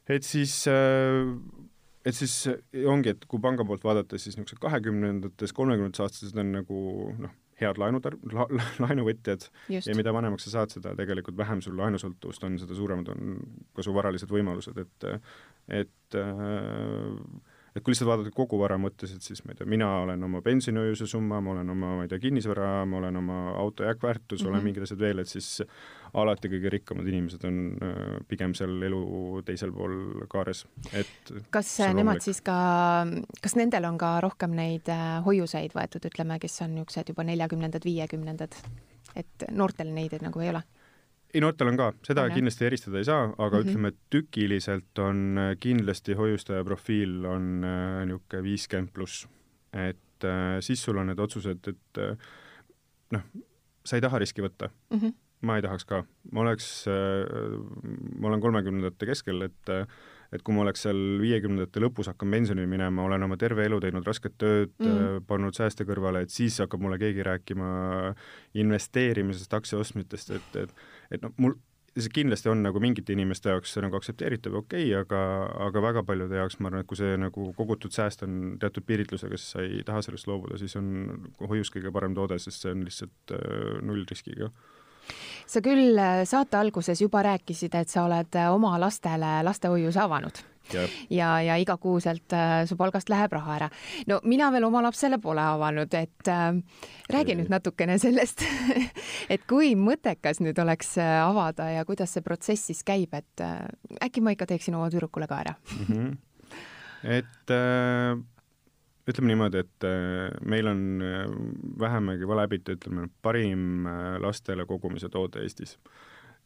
et 0.08 0.24
siis 0.24 0.68
äh, 0.68 1.34
et 2.06 2.18
siis 2.18 2.34
ongi, 2.88 3.14
et 3.14 3.26
kui 3.30 3.42
panga 3.42 3.66
poolt 3.68 3.84
vaadates, 3.86 4.26
siis 4.26 4.38
niisugused 4.38 4.62
kahekümnendates, 4.64 5.54
kolmekümnendates 5.54 6.06
aastased 6.06 6.40
on 6.42 6.56
nagu 6.56 6.80
noh, 7.22 7.36
head 7.62 7.80
laenutar- 7.82 8.18
la,, 8.34 8.48
laenuvõtjad 8.84 9.48
Just. 9.70 9.88
ja 9.88 9.96
mida 9.98 10.14
vanemaks 10.16 10.48
sa 10.48 10.58
saad, 10.58 10.74
seda 10.76 10.96
tegelikult 10.98 11.38
vähem 11.40 11.62
sul 11.64 11.78
laenusõltuvust 11.80 12.44
on, 12.48 12.60
seda 12.62 12.78
suuremad 12.78 13.14
on 13.14 13.38
ka 13.76 13.86
su 13.86 13.94
varalised 13.96 14.32
võimalused, 14.34 14.78
et 14.82 15.10
et 15.82 16.20
äh, 16.20 17.16
et 17.76 17.84
kui 17.84 17.94
lihtsalt 17.94 18.10
vaadata 18.10 18.34
kogu 18.36 18.60
vara 18.60 18.76
mõttes, 18.82 19.14
et 19.16 19.24
siis 19.24 19.44
ma 19.46 19.54
ei 19.54 19.60
tea, 19.62 19.68
mina 19.70 19.88
olen 20.02 20.24
oma 20.28 20.42
pensionihoiuse 20.44 21.08
summa, 21.08 21.40
ma 21.44 21.54
olen 21.54 21.72
oma, 21.72 21.92
ma 22.00 22.06
ei 22.06 22.12
tea, 22.12 22.20
kinnisvara, 22.20 22.70
ma 22.90 23.00
olen 23.00 23.20
oma 23.22 23.38
auto 23.62 23.86
jääkväärtus 23.88 24.42
mm, 24.42 24.44
-hmm. 24.44 24.50
olen 24.50 24.60
mhm. 24.60 24.66
mingid 24.66 24.84
asjad 24.88 25.00
veel, 25.00 25.24
et 25.24 25.32
siis 25.32 25.64
alati 26.14 26.52
kõige 26.52 26.74
rikkamad 26.74 27.08
inimesed 27.08 27.46
on 27.48 27.62
äh, 27.72 28.18
pigem 28.28 28.54
seal 28.58 28.76
elu 28.84 29.02
teisel 29.48 29.72
pool 29.72 30.26
kaares, 30.32 30.66
et 30.92 31.34
kas 31.50 31.72
nemad 31.94 32.20
siis 32.22 32.42
ka, 32.42 32.58
kas 33.42 33.56
nendel 33.56 33.88
on 33.88 33.98
ka 33.98 34.20
rohkem 34.22 34.52
neid 34.58 34.92
äh, 34.92 35.24
hoiuseid 35.26 35.72
võetud, 35.78 36.06
ütleme, 36.12 36.40
kes 36.40 36.62
on 36.62 36.76
niisugused 36.76 37.14
juba 37.14 37.24
neljakümnendad, 37.24 37.86
viiekümnendad, 37.86 38.56
et 39.16 39.50
noortel 39.52 39.94
neid 39.96 40.20
nagu 40.22 40.44
ei 40.44 40.52
ole? 40.52 40.64
Ei, 41.34 41.42
noortel 41.44 41.72
on 41.72 41.80
ka, 41.80 41.90
seda 42.06 42.26
on, 42.28 42.36
kindlasti 42.36 42.68
eristada 42.68 43.00
ei 43.02 43.08
saa, 43.08 43.24
aga 43.30 43.50
mm 43.50 43.62
-hmm. 43.62 43.70
ütleme, 43.70 43.88
et 43.88 44.00
tükiliselt 44.10 45.00
on 45.00 45.38
äh, 45.38 45.56
kindlasti 45.60 46.14
hoiustaja 46.14 46.64
profiil 46.64 47.26
on 47.26 47.64
äh, 47.64 48.06
niisugune 48.06 48.44
viiskümmend 48.44 48.94
pluss. 48.94 49.28
et 49.74 50.24
äh, 50.24 50.60
siis 50.60 50.84
sul 50.84 50.98
on 50.98 51.08
need 51.08 51.20
otsused, 51.20 51.68
et 51.68 51.98
äh, 51.98 52.18
noh, 53.12 53.22
sa 53.86 53.96
ei 53.96 54.02
taha 54.02 54.20
riski 54.20 54.42
võtta 54.42 54.70
mm. 54.90 54.98
-hmm. 54.98 55.14
ma 55.42 55.56
ei 55.56 55.62
tahaks 55.62 55.86
ka, 55.86 56.04
ma 56.32 56.42
oleks 56.42 56.88
äh,, 56.88 57.28
ma 58.20 58.28
olen 58.28 58.42
kolmekümnendate 58.42 59.06
keskel, 59.06 59.42
et 59.42 59.70
äh, 59.70 59.88
et 60.32 60.44
kui 60.48 60.56
ma 60.56 60.64
oleks 60.64 60.86
seal 60.86 61.00
viiekümnendate 61.20 61.82
lõpus, 61.84 62.08
hakkan 62.12 62.32
pensionile 62.32 62.70
minema, 62.72 63.04
olen 63.04 63.28
oma 63.28 63.38
terve 63.40 63.66
elu 63.68 63.82
teinud 63.84 64.08
rasket 64.08 64.38
tööd 64.40 64.72
mm., 64.80 65.26
pannud 65.28 65.58
sääste 65.58 65.86
kõrvale, 65.88 66.24
et 66.24 66.32
siis 66.32 66.62
hakkab 66.64 66.84
mulle 66.84 67.00
keegi 67.02 67.26
rääkima 67.28 67.72
investeerimisest, 68.64 69.54
aktsia 69.58 69.82
ostmitest, 69.82 70.32
et, 70.38 70.56
et 70.64 70.72
et 71.12 71.22
noh, 71.24 71.34
mul 71.38 71.58
see 71.92 72.12
kindlasti 72.16 72.48
on 72.52 72.62
nagu 72.64 72.80
mingite 72.80 73.12
inimeste 73.12 73.52
jaoks 73.52 73.74
nagu 73.84 73.98
aktsepteeritav 74.00 74.54
ja 74.56 74.60
okei 74.62 74.84
okay,, 74.86 75.00
aga, 75.02 75.22
aga 75.68 75.84
väga 75.84 76.04
paljude 76.08 76.38
jaoks 76.40 76.60
ma 76.60 76.70
arvan, 76.70 76.86
et 76.86 76.88
kui 76.88 77.00
see 77.00 77.18
nagu 77.20 77.50
kogutud 77.58 77.92
sääst 77.92 78.24
on 78.28 78.38
teatud 78.62 78.86
piiritlusega, 78.88 79.40
siis 79.40 79.56
sa 79.58 79.66
ei 79.66 79.82
taha 79.88 80.04
sellest 80.06 80.30
loobuda, 80.32 80.60
siis 80.62 80.78
on 80.80 80.88
hoius 81.52 81.74
kõige 81.74 81.92
parem 81.92 82.16
toode, 82.16 82.40
sest 82.40 82.64
see 82.64 82.72
on 82.76 82.86
lihtsalt 82.88 83.36
äh, 83.36 83.82
nullriskiga. 83.84 84.52
Sa 85.50 85.60
küll 85.66 86.00
äh, 86.00 86.22
saate 86.30 86.62
alguses 86.62 87.02
juba 87.04 87.26
rääkisid, 87.28 87.76
et 87.76 87.92
sa 87.92 88.06
oled 88.08 88.40
äh, 88.40 88.48
oma 88.54 88.78
lastele 88.80 89.42
lastehoius 89.44 90.00
avanud 90.00 90.46
ja, 90.74 90.88
ja, 91.10 91.30
ja 91.46 91.58
igakuuselt 91.62 92.34
äh, 92.34 92.64
su 92.70 92.78
palgast 92.80 93.10
läheb 93.12 93.34
raha 93.34 93.56
ära. 93.60 93.70
no 94.08 94.20
mina 94.24 94.52
veel 94.52 94.68
oma 94.68 94.84
lapsele 94.86 95.20
pole 95.22 95.44
avanud, 95.44 95.94
et 95.94 96.32
äh, 96.32 96.50
räägi 97.12 97.38
nüüd 97.40 97.52
natukene 97.54 97.98
sellest 98.02 98.46
et 99.34 99.46
kui 99.50 99.74
mõttekas 99.76 100.42
nüüd 100.44 100.60
oleks 100.62 100.98
äh, 101.02 101.20
avada 101.24 101.70
ja 101.72 101.86
kuidas 101.86 102.14
see 102.16 102.26
protsess 102.26 102.72
siis 102.72 102.84
käib, 102.88 103.14
et 103.18 103.46
äh, 103.46 103.64
äkki 104.02 104.24
ma 104.24 104.36
ikka 104.36 104.50
teeksin 104.54 104.78
oma 104.78 104.92
tüdrukule 104.92 105.28
ka 105.28 105.42
ära 105.46 105.56
mm. 105.56 105.88
-hmm. 105.88 106.18
et 107.04 107.56
äh, 107.56 108.20
ütleme 109.10 109.32
niimoodi, 109.32 109.64
et 109.66 109.88
äh, 109.88 110.30
meil 110.46 110.68
on 110.68 111.02
äh, 111.02 111.26
vähemagi 111.80 112.28
valehäbita, 112.28 112.78
ütleme, 112.78 113.08
parim 113.22 113.88
lastele 114.20 114.66
kogumise 114.66 115.10
toode 115.10 115.42
Eestis. 115.42 115.78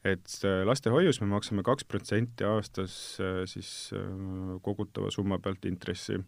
Et 0.06 0.36
lastehoius 0.68 1.22
me 1.24 1.32
maksame 1.32 1.64
kaks 1.66 1.88
protsenti 1.90 2.46
aastas 2.46 2.94
siis 3.50 3.70
kogutava 4.66 5.10
summa 5.14 5.40
pealt 5.42 5.66
intressi. 5.66 6.20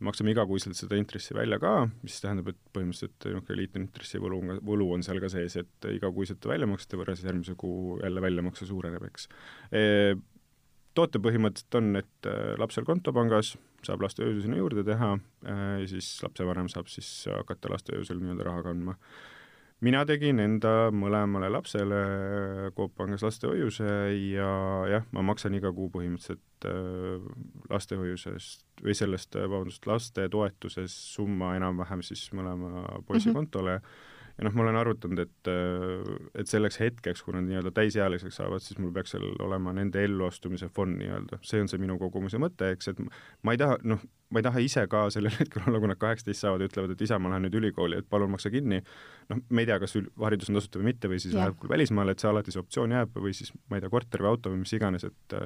maksame 0.00 0.32
igakuiselt 0.32 0.78
seda 0.78 0.96
intressi 0.96 1.34
välja 1.36 1.58
ka, 1.60 1.88
mis 2.00 2.20
tähendab, 2.22 2.48
et 2.48 2.60
põhimõtteliselt 2.72 3.26
niisugune 3.26 3.56
liitne 3.58 3.82
intressi 3.82 4.20
võlu, 4.22 4.38
võlu 4.64 4.86
on 4.94 5.02
seal 5.04 5.20
ka 5.20 5.28
sees, 5.28 5.58
et 5.60 5.88
igakuisete 5.92 6.48
väljamaksete 6.48 6.96
võrra 6.96 7.16
siis 7.16 7.28
järgmise 7.28 7.56
kuu 7.60 7.98
jälle 8.00 8.22
väljamakse 8.24 8.68
suureneb, 8.70 9.04
eks 9.10 9.28
e 9.76 10.14
toote 10.98 11.20
põhimõtteliselt 11.22 11.78
on, 11.78 11.90
et 12.00 12.28
äh, 12.28 12.54
lapsel 12.60 12.86
kontopangas 12.88 13.54
saab 13.86 14.02
lastehoiu 14.04 14.42
sinna 14.42 14.58
juurde 14.60 14.84
teha 14.86 15.12
äh, 15.16 15.60
ja 15.82 15.90
siis 15.90 16.08
lapsevanem 16.24 16.70
saab 16.72 16.90
siis 16.92 17.10
hakata 17.30 17.72
lastehoiusel 17.72 18.20
nii-öelda 18.20 18.48
raha 18.48 18.64
kandma. 18.70 18.96
Mina 19.84 20.02
tegin 20.08 20.40
enda 20.42 20.90
mõlemale 20.92 21.50
lapsele 21.52 22.00
Coop 22.76 22.94
Pangas 22.98 23.24
lastehoiuse 23.24 23.88
ja 24.32 24.50
jah, 24.90 25.06
ma 25.16 25.24
maksan 25.26 25.56
iga 25.56 25.72
kuu 25.76 25.88
põhimõtteliselt 25.94 26.68
äh, 26.68 27.26
lastehoiusest 27.72 28.84
või 28.84 28.96
sellest, 28.96 29.36
vabandust, 29.40 29.86
lastetoetuses 29.88 30.94
summa 31.14 31.54
enam-vähem 31.58 32.04
siis 32.06 32.28
mõlema 32.36 32.86
poisi 33.06 33.28
mm 33.28 33.32
-hmm. 33.32 33.38
kontole 33.38 33.80
ja 34.40 34.46
noh, 34.46 34.54
ma 34.56 34.62
olen 34.64 34.76
arvutanud, 34.80 35.20
et, 35.20 35.48
äh, 35.52 36.14
et 36.40 36.48
selleks 36.48 36.78
hetkeks, 36.80 37.20
kui 37.26 37.34
nad 37.36 37.44
nii-öelda 37.44 37.74
täisealiseks 37.76 38.38
saavad, 38.40 38.64
siis 38.64 38.78
mul 38.80 38.92
peaks 38.96 39.12
seal 39.12 39.26
olema 39.44 39.74
nende 39.76 40.00
elluastumise 40.06 40.70
fond 40.72 40.96
nii-öelda, 40.96 41.42
see 41.44 41.60
on 41.60 41.68
see 41.68 41.82
minu 41.82 41.98
kogumise 42.00 42.40
mõte, 42.40 42.70
eks, 42.72 42.88
et 42.94 43.02
ma 43.44 43.52
ei 43.52 43.60
taha, 43.60 43.76
noh, 43.84 44.00
ma 44.32 44.40
ei 44.40 44.46
taha 44.46 44.62
ise 44.64 44.86
ka 44.88 45.02
sellel 45.12 45.36
hetkel 45.42 45.66
olla, 45.68 45.82
kui 45.82 45.92
nad 45.92 46.00
kaheksateist 46.00 46.46
saavad 46.46 46.64
ja 46.64 46.70
ütlevad, 46.70 46.96
et 46.96 47.04
isa, 47.04 47.20
ma 47.20 47.34
lähen 47.34 47.46
nüüd 47.48 47.60
ülikooli, 47.60 48.00
et 48.00 48.08
palun 48.08 48.32
maksa 48.32 48.52
kinni, 48.54 48.80
noh, 49.28 49.44
me 49.50 49.66
ei 49.66 49.68
tea, 49.68 49.76
kas 49.84 49.98
haridus 50.24 50.48
on 50.48 50.60
tasuta 50.60 50.80
või 50.80 50.90
mitte 50.94 51.12
või 51.12 51.20
siis 51.20 51.36
yeah. 51.36 51.44
läheb 51.44 51.60
küll 51.60 51.76
välismaale, 51.76 52.16
et 52.16 52.24
see 52.24 52.32
alati 52.32 52.56
see 52.56 52.64
optsioon 52.64 52.96
jääb 52.96 53.20
või 53.20 53.36
siis 53.36 53.52
ma 53.68 53.76
ei 53.76 53.84
tea, 53.84 53.92
korter 53.92 54.24
või 54.24 54.32
auto 54.32 54.54
või 54.54 54.64
mis 54.64 54.76
iganes, 54.78 55.04
et 55.04 55.40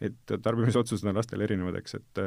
et 0.00 0.32
tarbimisotsused 0.32 1.04
on 1.10 1.18
lastel 1.20 1.44
erinevad, 1.44 1.76
eks, 1.76 1.98
et 2.00 2.20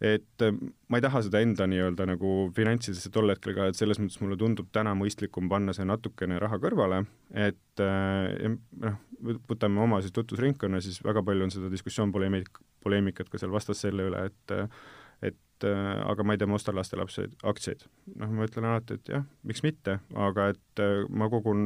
et 0.00 0.44
äh, 0.44 0.52
ma 0.88 0.98
ei 0.98 1.04
taha 1.04 1.22
seda 1.24 1.40
enda 1.44 1.66
nii-öelda 1.70 2.06
nagu 2.10 2.32
finantsidesse 2.56 3.10
tol 3.14 3.32
hetkel 3.32 3.56
ka, 3.56 3.70
et 3.70 3.78
selles 3.78 4.00
mõttes 4.02 4.20
mulle 4.20 4.36
tundub 4.40 4.68
täna 4.74 4.92
mõistlikum 4.98 5.48
panna 5.52 5.72
see 5.76 5.86
natukene 5.88 6.40
raha 6.42 6.58
kõrvale, 6.62 7.04
et 7.32 7.84
äh, 7.84 8.56
noh, 8.82 9.00
võtame 9.48 9.80
oma 9.86 10.02
siis 10.04 10.14
tutvusringkonna, 10.16 10.82
siis 10.84 11.00
väga 11.04 11.24
palju 11.24 11.48
on 11.48 11.54
seda 11.54 11.72
diskussioon, 11.72 12.12
poleemik-, 12.12 12.60
poleemikat 12.84 13.32
ka 13.32 13.40
seal 13.40 13.54
vastas 13.54 13.80
selle 13.86 14.10
üle, 14.10 14.28
et 14.28 14.56
et 15.56 15.64
äh, 15.68 16.02
aga 16.04 16.24
ma 16.24 16.34
ei 16.34 16.40
tea, 16.40 16.48
ma 16.50 16.58
ostan 16.58 16.76
lastelapse 16.76 17.26
aktsiaid. 17.48 17.86
noh, 18.20 18.32
ma 18.36 18.46
ütlen 18.46 18.66
alati, 18.68 18.98
et 18.98 19.10
jah, 19.10 19.24
miks 19.48 19.62
mitte, 19.64 19.98
aga 20.12 20.50
et 20.52 20.82
äh, 20.82 21.04
ma 21.08 21.28
kogun 21.32 21.62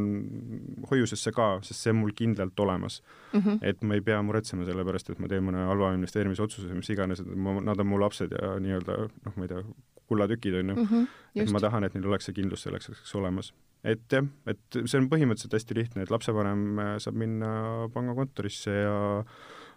hoiusesse 0.91 1.33
ka, 1.35 1.49
sest 1.67 1.83
see 1.83 1.95
on 1.95 2.01
mul 2.03 2.15
kindlalt 2.17 2.61
olemas 2.63 3.01
mm. 3.33 3.41
-hmm. 3.41 3.59
et 3.63 3.83
ma 3.83 3.99
ei 3.99 4.05
pea 4.07 4.21
muretsema 4.23 4.67
selle 4.69 4.85
pärast, 4.87 5.11
et 5.11 5.19
ma 5.19 5.29
teen 5.29 5.45
mõne 5.47 5.67
halva 5.67 5.93
investeerimisotsuse, 5.97 6.75
mis 6.75 6.91
iganes, 6.91 7.21
et 7.21 7.35
ma, 7.35 7.59
nad 7.61 7.81
on 7.81 7.91
mu 7.91 7.99
lapsed 8.01 8.37
ja 8.37 8.59
nii-öelda 8.63 8.99
noh, 9.09 9.37
ma 9.37 9.49
ei 9.49 9.55
tea, 9.55 9.65
kullatükid, 10.11 10.55
on 10.55 10.69
ju 10.71 10.75
-hmm, 10.75 11.07
et 11.35 11.51
ma 11.51 11.61
tahan, 11.61 11.85
et 11.85 11.95
neil 11.95 12.07
oleks 12.07 12.27
see 12.27 12.35
kindlus 12.35 12.63
selleks 12.67 12.89
hetkeks 12.89 13.15
olemas. 13.15 13.53
et 13.85 14.13
jah, 14.13 14.27
et 14.47 14.77
see 14.85 14.99
on 15.01 15.09
põhimõtteliselt 15.09 15.55
hästi 15.57 15.75
lihtne, 15.75 16.03
et 16.03 16.11
lapsevanem 16.11 16.79
äh, 16.79 16.97
saab 16.99 17.17
minna 17.17 17.89
pangakontorisse 17.95 18.71
ja 18.71 19.25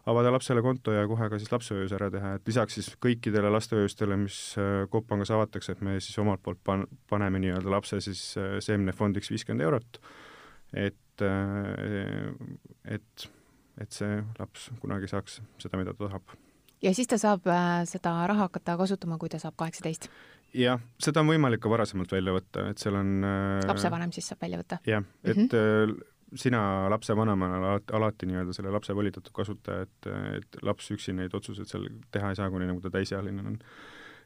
avada 0.10 0.32
lapsele 0.34 0.62
konto 0.64 0.92
ja 0.92 1.06
kohe 1.08 1.30
ka 1.32 1.40
siis 1.40 1.52
lapsehoius 1.52 1.94
ära 1.96 2.10
teha, 2.12 2.34
et 2.38 2.50
lisaks 2.50 2.78
siis 2.78 2.90
kõikidele 3.04 3.52
lastehoiustele, 3.54 4.18
mis 4.20 4.40
äh, 4.60 4.84
Coop 4.92 5.08
Pangas 5.10 5.32
avatakse, 5.32 5.76
et 5.76 5.84
me 5.86 5.96
siis 6.04 6.18
omalt 6.20 6.44
poolt 6.44 6.60
pan-, 6.66 6.86
paneme 7.10 7.40
nii-öelda 7.44 7.72
lapse 7.72 8.02
siis 8.04 8.26
äh, 8.40 8.58
seemnefondiks 8.64 9.32
viiskümmend 9.32 9.64
eurot, 9.64 10.02
et, 10.76 11.24
äh, 11.24 12.28
et, 12.98 13.28
et 13.80 13.96
see 13.96 14.20
laps 14.40 14.70
kunagi 14.84 15.12
saaks 15.12 15.40
seda, 15.64 15.80
mida 15.80 15.96
ta 15.96 16.10
tahab. 16.10 16.38
ja 16.84 16.94
siis 16.96 17.08
ta 17.08 17.20
saab 17.22 17.48
seda 17.90 18.18
raha 18.28 18.50
hakata 18.50 18.78
kasutama, 18.84 19.20
kui 19.22 19.32
ta 19.32 19.40
saab 19.40 19.56
kaheksateist? 19.62 20.10
jah, 20.54 20.84
seda 21.02 21.24
on 21.24 21.32
võimalik 21.32 21.64
ka 21.64 21.72
varasemalt 21.72 22.12
välja 22.12 22.36
võtta, 22.36 22.68
et 22.74 22.82
seal 22.82 23.00
on 23.00 23.24
lapsevanem 23.70 24.12
siis 24.12 24.28
saab 24.34 24.44
välja 24.44 24.60
võtta? 24.60 24.84
jah, 24.84 25.08
et 25.24 25.38
mm 25.38 25.48
-hmm 25.48 26.10
sina 26.40 26.90
lapsevanemana 26.90 27.78
alati, 27.94 28.28
nii-öelda 28.30 28.56
selle 28.56 28.72
lapse 28.74 28.96
volitatud 28.96 29.34
kasutaja, 29.36 29.88
et, 29.88 30.10
et 30.40 30.62
laps 30.66 30.90
üksi 30.96 31.16
neid 31.16 31.34
otsuseid 31.38 31.70
seal 31.70 31.90
teha 32.14 32.34
ei 32.34 32.40
saa, 32.40 32.50
kuni 32.54 32.70
nagu 32.70 32.82
ta 32.84 32.92
täisealine 32.94 33.46
on 33.54 33.60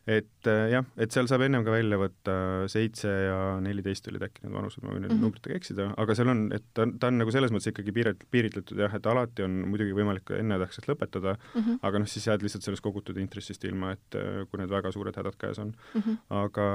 et 0.08 0.48
äh, 0.48 0.70
jah, 0.72 0.86
et 0.96 1.12
seal 1.12 1.28
saab 1.28 1.44
ennem 1.44 1.66
ka 1.68 1.74
välja 1.74 1.98
võtta 2.00 2.34
seitse 2.72 3.10
ja 3.12 3.38
neliteist 3.64 4.08
olid 4.08 4.24
äkki 4.24 4.46
need 4.46 4.56
vanused, 4.56 4.80
ma 4.86 4.94
võin 4.94 5.04
nüüd 5.04 5.12
mm 5.12 5.18
-hmm. 5.18 5.26
numbritega 5.26 5.58
eksida, 5.60 5.88
aga 6.00 6.16
seal 6.16 6.32
on, 6.32 6.46
et 6.56 6.64
ta, 6.78 6.86
ta 7.00 7.12
on 7.12 7.20
nagu 7.20 7.34
selles 7.36 7.52
mõttes 7.52 7.72
ikkagi 7.74 7.94
piirat-, 7.98 8.24
piiritletud 8.32 8.80
jah, 8.80 8.96
et 8.96 9.10
alati 9.12 9.44
on 9.44 9.58
muidugi 9.68 9.96
võimalik 9.98 10.32
ennetähtsalt 10.38 10.88
lõpetada 10.88 11.36
mm, 11.36 11.62
-hmm. 11.62 11.80
aga 11.90 12.00
noh, 12.00 12.08
siis 12.08 12.28
jääd 12.30 12.46
lihtsalt 12.46 12.64
sellest 12.64 12.86
kogutud 12.86 13.20
intressist 13.20 13.68
ilma, 13.68 13.92
et 13.98 14.20
äh, 14.20 14.48
kui 14.48 14.62
need 14.62 14.72
väga 14.72 14.96
suured 14.96 15.20
hädad 15.20 15.36
käes 15.36 15.60
on 15.60 15.76
mm. 15.76 16.02
-hmm. 16.02 16.18
aga, 16.42 16.68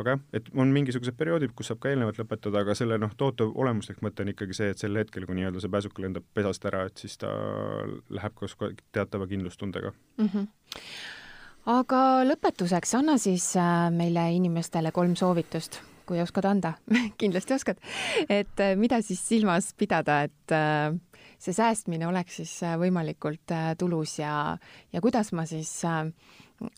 aga 0.00 0.16
jah, 0.16 0.26
et 0.32 0.48
on 0.54 0.72
mingisugused 0.72 1.16
perioodid, 1.16 1.52
kus 1.54 1.68
saab 1.72 1.80
ka 1.84 1.92
eelnevalt 1.92 2.24
lõpetada, 2.24 2.64
aga 2.64 2.74
selle 2.74 2.98
noh, 2.98 3.12
toote 3.16 3.44
olemuslik 3.44 4.00
mõte 4.00 4.24
on 4.24 4.32
ikkagi 4.32 4.56
see, 4.56 4.70
et 4.72 4.78
sel 4.78 4.96
hetkel, 4.96 5.26
kui 5.26 5.36
nii-öelda 5.36 5.60
see 5.60 5.76
pääsuke 5.76 6.02
lendab 6.02 6.24
pesast 6.34 6.64
ära, 6.64 6.86
et 6.88 6.96
siis 6.96 7.18
ta 7.20 7.28
läheb 8.08 8.32
koos 8.34 8.56
teatava 8.92 9.26
kindlustundega 9.26 9.92
mm. 9.92 10.28
-hmm 10.32 11.20
aga 11.70 12.00
lõpetuseks 12.26 12.96
anna 12.98 13.16
siis 13.20 13.52
äh, 13.60 13.86
meile 13.94 14.24
inimestele 14.34 14.92
kolm 14.94 15.14
soovitust, 15.18 15.80
kui 16.08 16.20
oskad 16.22 16.48
anda. 16.50 16.74
Kindlasti 17.20 17.56
oskad, 17.56 17.80
et 18.28 18.62
äh, 18.62 18.74
mida 18.78 19.00
siis 19.04 19.22
silmas 19.28 19.72
pidada, 19.78 20.22
et 20.28 20.54
äh, 20.56 20.90
see 21.42 21.54
säästmine 21.56 22.06
oleks 22.08 22.40
siis 22.40 22.54
võimalikult 22.78 23.54
tulus 23.78 24.18
ja, 24.20 24.56
ja 24.92 25.00
kuidas 25.02 25.32
ma 25.34 25.46
siis 25.50 25.72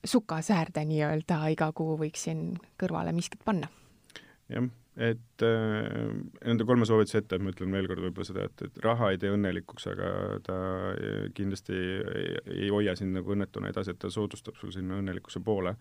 sukasäärde 0.08 0.86
nii-öelda 0.88 1.42
iga 1.52 1.68
kuu 1.76 1.98
võiksin 2.00 2.54
kõrvale 2.80 3.12
miskit 3.12 3.44
panna? 3.44 3.68
jah, 4.48 4.64
et 4.94 5.42
äh, 5.42 6.14
nende 6.46 6.66
kolme 6.66 6.86
soovituse 6.86 7.24
ette 7.24 7.38
ma 7.42 7.50
ütlen 7.50 7.74
veel 7.74 7.88
kord 7.90 8.02
võib-olla 8.04 8.28
seda, 8.28 8.46
et, 8.46 8.64
et 8.68 8.80
raha 8.84 9.10
ei 9.10 9.18
tee 9.18 9.32
õnnelikuks, 9.34 9.88
aga 9.90 10.10
ta 10.46 10.56
kindlasti 11.34 11.74
ei, 11.74 12.26
ei 12.66 12.70
hoia 12.70 12.94
sind 12.98 13.16
nagu 13.16 13.34
õnnetuna 13.34 13.72
edasi, 13.72 13.94
et 13.94 14.02
ta 14.02 14.12
soodustab 14.14 14.58
sul 14.60 14.70
sinna 14.74 15.00
õnnelikkuse 15.02 15.42
poole. 15.42 15.74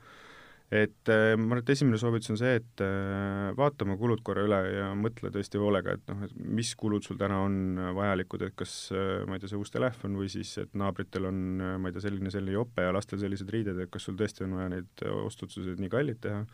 et 0.73 1.11
äh, 1.13 1.35
ma 1.37 1.53
arvan, 1.53 1.61
et 1.61 1.69
esimene 1.69 1.99
soovitus 2.01 2.33
on 2.33 2.41
see, 2.41 2.55
et 2.57 2.81
äh, 2.81 3.53
vaata 3.53 3.85
oma 3.85 3.99
kulud 4.01 4.23
korra 4.25 4.47
üle 4.47 4.61
ja 4.79 4.91
mõtle 4.97 5.29
tõesti 5.29 5.61
hoolega, 5.61 5.93
et 5.93 6.09
noh, 6.09 6.25
et 6.25 6.33
mis 6.33 6.73
kulud 6.79 7.05
sul 7.05 7.19
täna 7.21 7.43
on 7.45 7.59
vajalikud, 7.93 8.47
et 8.47 8.57
kas 8.57 8.77
äh, 8.97 9.19
ma 9.29 9.37
ei 9.37 9.43
tea, 9.43 9.53
see 9.53 9.61
uus 9.61 9.73
telefon 9.75 10.17
või 10.17 10.31
siis, 10.33 10.57
et 10.63 10.73
naabritel 10.73 11.29
on, 11.29 11.43
äh, 11.61 11.75
ma 11.77 11.91
ei 11.91 11.93
tea, 11.93 12.07
selline, 12.07 12.33
selline 12.33 12.57
jope 12.57 12.87
ja 12.87 12.95
lastel 12.97 13.21
sellised 13.21 13.53
riided, 13.53 13.77
et 13.77 13.93
kas 13.93 14.09
sul 14.09 14.17
tõesti 14.17 14.47
on 14.47 14.57
vaja 14.57 14.73
neid 14.73 15.05
ostutsuseid 15.27 15.83
nii 15.83 15.93
kallid 15.93 16.25
teha 16.25 16.47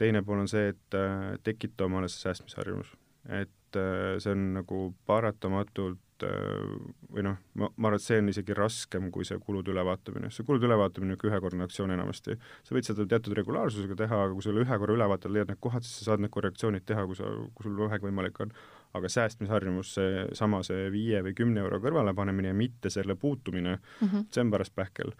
teine 0.00 0.22
pool 0.26 0.42
on 0.42 0.50
see, 0.50 0.72
et 0.72 0.98
äh, 0.98 1.34
tekita 1.44 1.88
omale 1.88 2.10
see 2.10 2.26
säästmisharjumus. 2.26 2.94
et 3.28 3.76
äh, 3.78 4.16
see 4.18 4.32
on 4.34 4.48
nagu 4.56 4.78
paratamatult 5.06 6.24
äh, 6.26 6.72
või 7.12 7.24
noh, 7.26 7.36
ma, 7.54 7.68
ma 7.76 7.90
arvan, 7.90 8.00
et 8.00 8.04
see 8.04 8.18
on 8.18 8.32
isegi 8.32 8.56
raskem 8.58 9.10
kui 9.14 9.26
see 9.28 9.38
kulude 9.42 9.70
ülevaatamine, 9.70 10.32
see 10.34 10.46
kulude 10.48 10.66
ülevaatamine 10.66 11.12
on 11.12 11.14
niisugune 11.14 11.32
ühekordne 11.32 11.68
aktsioon 11.68 11.94
enamasti. 11.94 12.38
sa 12.66 12.76
võid 12.76 12.88
seda 12.88 13.06
teatud 13.14 13.36
regulaarsusega 13.38 13.98
teha, 14.02 14.22
aga 14.26 14.34
kui 14.34 14.46
sa 14.46 14.54
üle 14.54 14.64
ühe 14.66 14.78
korra 14.84 14.96
üle 14.96 15.08
vaatad, 15.12 15.34
leiad 15.34 15.52
need 15.52 15.60
kohad, 15.62 15.86
siis 15.86 16.00
sa 16.00 16.10
saad 16.10 16.24
need 16.24 16.34
korrektsioonid 16.34 16.86
teha, 16.88 17.06
kui 17.06 17.18
sa, 17.18 17.30
kui 17.54 17.68
sul 17.68 17.78
vähegi 17.84 18.08
võimalik 18.08 18.42
on. 18.46 18.54
aga 18.92 19.08
säästmisharjumus, 19.08 19.94
seesama, 19.96 20.58
see 20.66 20.90
viie 20.92 21.22
või 21.24 21.32
kümne 21.32 21.62
euro 21.62 21.78
kõrvalepanemine 21.80 22.50
ja 22.50 22.56
mitte 22.56 22.90
selle 22.92 23.14
puutumine 23.16 23.78
mm, 23.78 24.08
-hmm. 24.08 24.26
see 24.30 24.42
on 24.44 24.50
paras 24.52 24.70
pähkel 24.70 25.14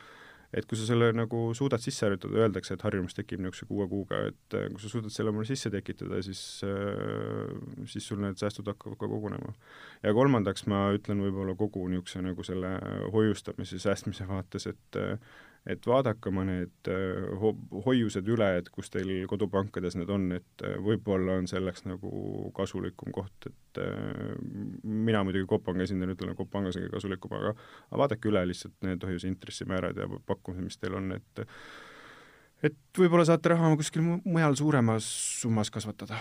et 0.52 0.66
kui 0.68 0.76
sa 0.76 0.86
selle 0.88 1.10
nagu 1.16 1.42
suudad 1.56 1.80
sisse 1.82 2.04
harjutada, 2.06 2.40
öeldakse, 2.44 2.76
et 2.76 2.84
harjumus 2.84 3.16
tekib 3.16 3.40
niisuguse 3.40 3.68
kuue 3.70 3.86
kuuga, 3.88 4.20
et 4.32 4.56
äh, 4.58 4.66
kui 4.72 4.82
sa 4.82 4.90
suudad 4.92 5.14
selle 5.14 5.32
omale 5.32 5.48
sisse 5.48 5.72
tekitada, 5.72 6.20
siis, 6.24 6.42
äh, 6.68 7.54
siis 7.88 8.08
sul 8.08 8.20
need 8.24 8.40
säästud 8.40 8.68
hakkavad 8.68 9.00
ka 9.00 9.08
kogunema. 9.14 9.54
ja 10.02 10.12
kolmandaks 10.16 10.66
ma 10.68 10.84
ütlen 10.96 11.22
võib-olla 11.24 11.56
kogu 11.58 11.86
niisuguse 11.88 12.24
nagu 12.24 12.44
selle 12.46 12.74
hoiustamise, 13.14 13.80
säästmise 13.82 14.28
vaates, 14.28 14.68
et 14.68 15.00
et 15.66 15.86
vaadake 15.86 16.30
oma 16.30 16.42
need 16.46 16.90
äh, 16.90 17.28
ho 17.38 17.52
hoiused 17.86 18.26
üle, 18.34 18.48
et 18.58 18.70
kus 18.74 18.90
teil 18.90 19.10
kodupankades 19.30 19.94
need 19.98 20.10
on, 20.10 20.26
et 20.34 20.64
äh, 20.66 20.74
võib-olla 20.82 21.36
on 21.38 21.46
selleks 21.50 21.84
nagu 21.86 22.50
kasulikum 22.56 23.14
koht, 23.14 23.46
et 23.46 23.82
äh, 23.82 24.32
mina 24.82 25.22
muidugi 25.26 25.46
Coop 25.50 25.66
Panga 25.68 25.86
esindajana 25.86 26.16
ütlen, 26.16 26.32
et 26.34 26.40
Coop 26.40 26.50
Pangas 26.50 26.78
on 26.78 26.86
kõige 26.86 26.96
kasulikum, 26.96 27.36
aga 27.38 27.54
aga 27.54 28.02
vaadake 28.02 28.32
üle 28.32 28.42
lihtsalt 28.50 28.74
need 28.88 29.06
hoiuse 29.06 29.30
intressimäärad 29.30 30.02
ja 30.02 30.08
pakkumised, 30.26 30.66
mis 30.66 30.82
teil 30.82 30.98
on, 30.98 31.12
et 31.18 31.46
et 32.62 32.98
võib-olla 32.98 33.26
saate 33.26 33.54
raha 33.54 33.70
kuskil 33.78 34.02
mujal 34.06 34.58
suuremas 34.58 35.06
summas 35.42 35.70
kasvatada 35.74 36.18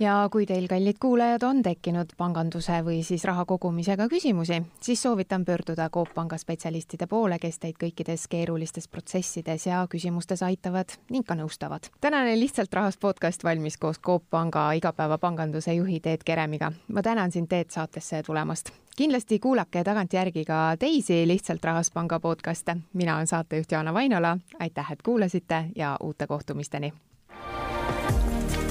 ja 0.00 0.28
kui 0.32 0.46
teil, 0.46 0.66
kallid 0.68 0.98
kuulajad, 1.00 1.42
on 1.42 1.62
tekkinud 1.62 2.14
panganduse 2.16 2.80
või 2.86 3.00
siis 3.06 3.24
raha 3.28 3.44
kogumisega 3.48 4.08
küsimusi, 4.08 4.60
siis 4.80 5.02
soovitan 5.02 5.44
pöörduda 5.44 5.90
Coop 5.92 6.14
Panga 6.14 6.38
spetsialistide 6.38 7.06
poole, 7.06 7.38
kes 7.38 7.58
teid 7.58 7.78
kõikides 7.80 8.26
keerulistes 8.30 8.88
protsessides 8.88 9.66
ja 9.66 9.84
küsimustes 9.90 10.42
aitavad 10.46 10.96
ning 11.10 11.26
ka 11.26 11.36
nõustavad. 11.36 11.90
tänane 12.00 12.38
Lihtsalt 12.40 12.74
rahast 12.74 13.00
podcast 13.00 13.44
valmis 13.44 13.76
koos 13.76 14.00
Coop 14.00 14.24
Panga 14.30 14.72
igapäevapanganduse 14.72 15.74
juhi 15.74 16.00
Teet 16.00 16.24
Keremiga. 16.24 16.72
ma 16.88 17.02
tänan 17.02 17.32
sind, 17.32 17.48
Teet, 17.48 17.70
saatesse 17.70 18.22
tulemast 18.22 18.70
kindlasti 18.96 19.38
kuulake 19.38 19.84
tagantjärgi 19.84 20.44
ka 20.44 20.76
teisi 20.78 21.26
Lihtsalt 21.26 21.64
Rahast 21.64 21.94
Panga 21.94 22.20
podcast'e. 22.20 22.76
mina 22.92 23.14
olen 23.14 23.26
saatejuht 23.26 23.72
Jaana 23.72 23.94
Vainola, 23.94 24.38
aitäh, 24.58 24.92
et 24.92 25.02
kuulasite 25.02 25.64
ja 25.76 25.96
uute 26.00 26.26
kohtumisteni 26.26 26.92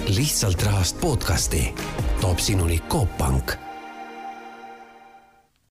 lihtsalt 0.09 0.63
rahast 0.63 0.99
podcasti. 1.01 1.73
Toob 2.21 2.39
sinuni 2.39 2.79
Coop 2.89 3.17
Pank 3.17 3.68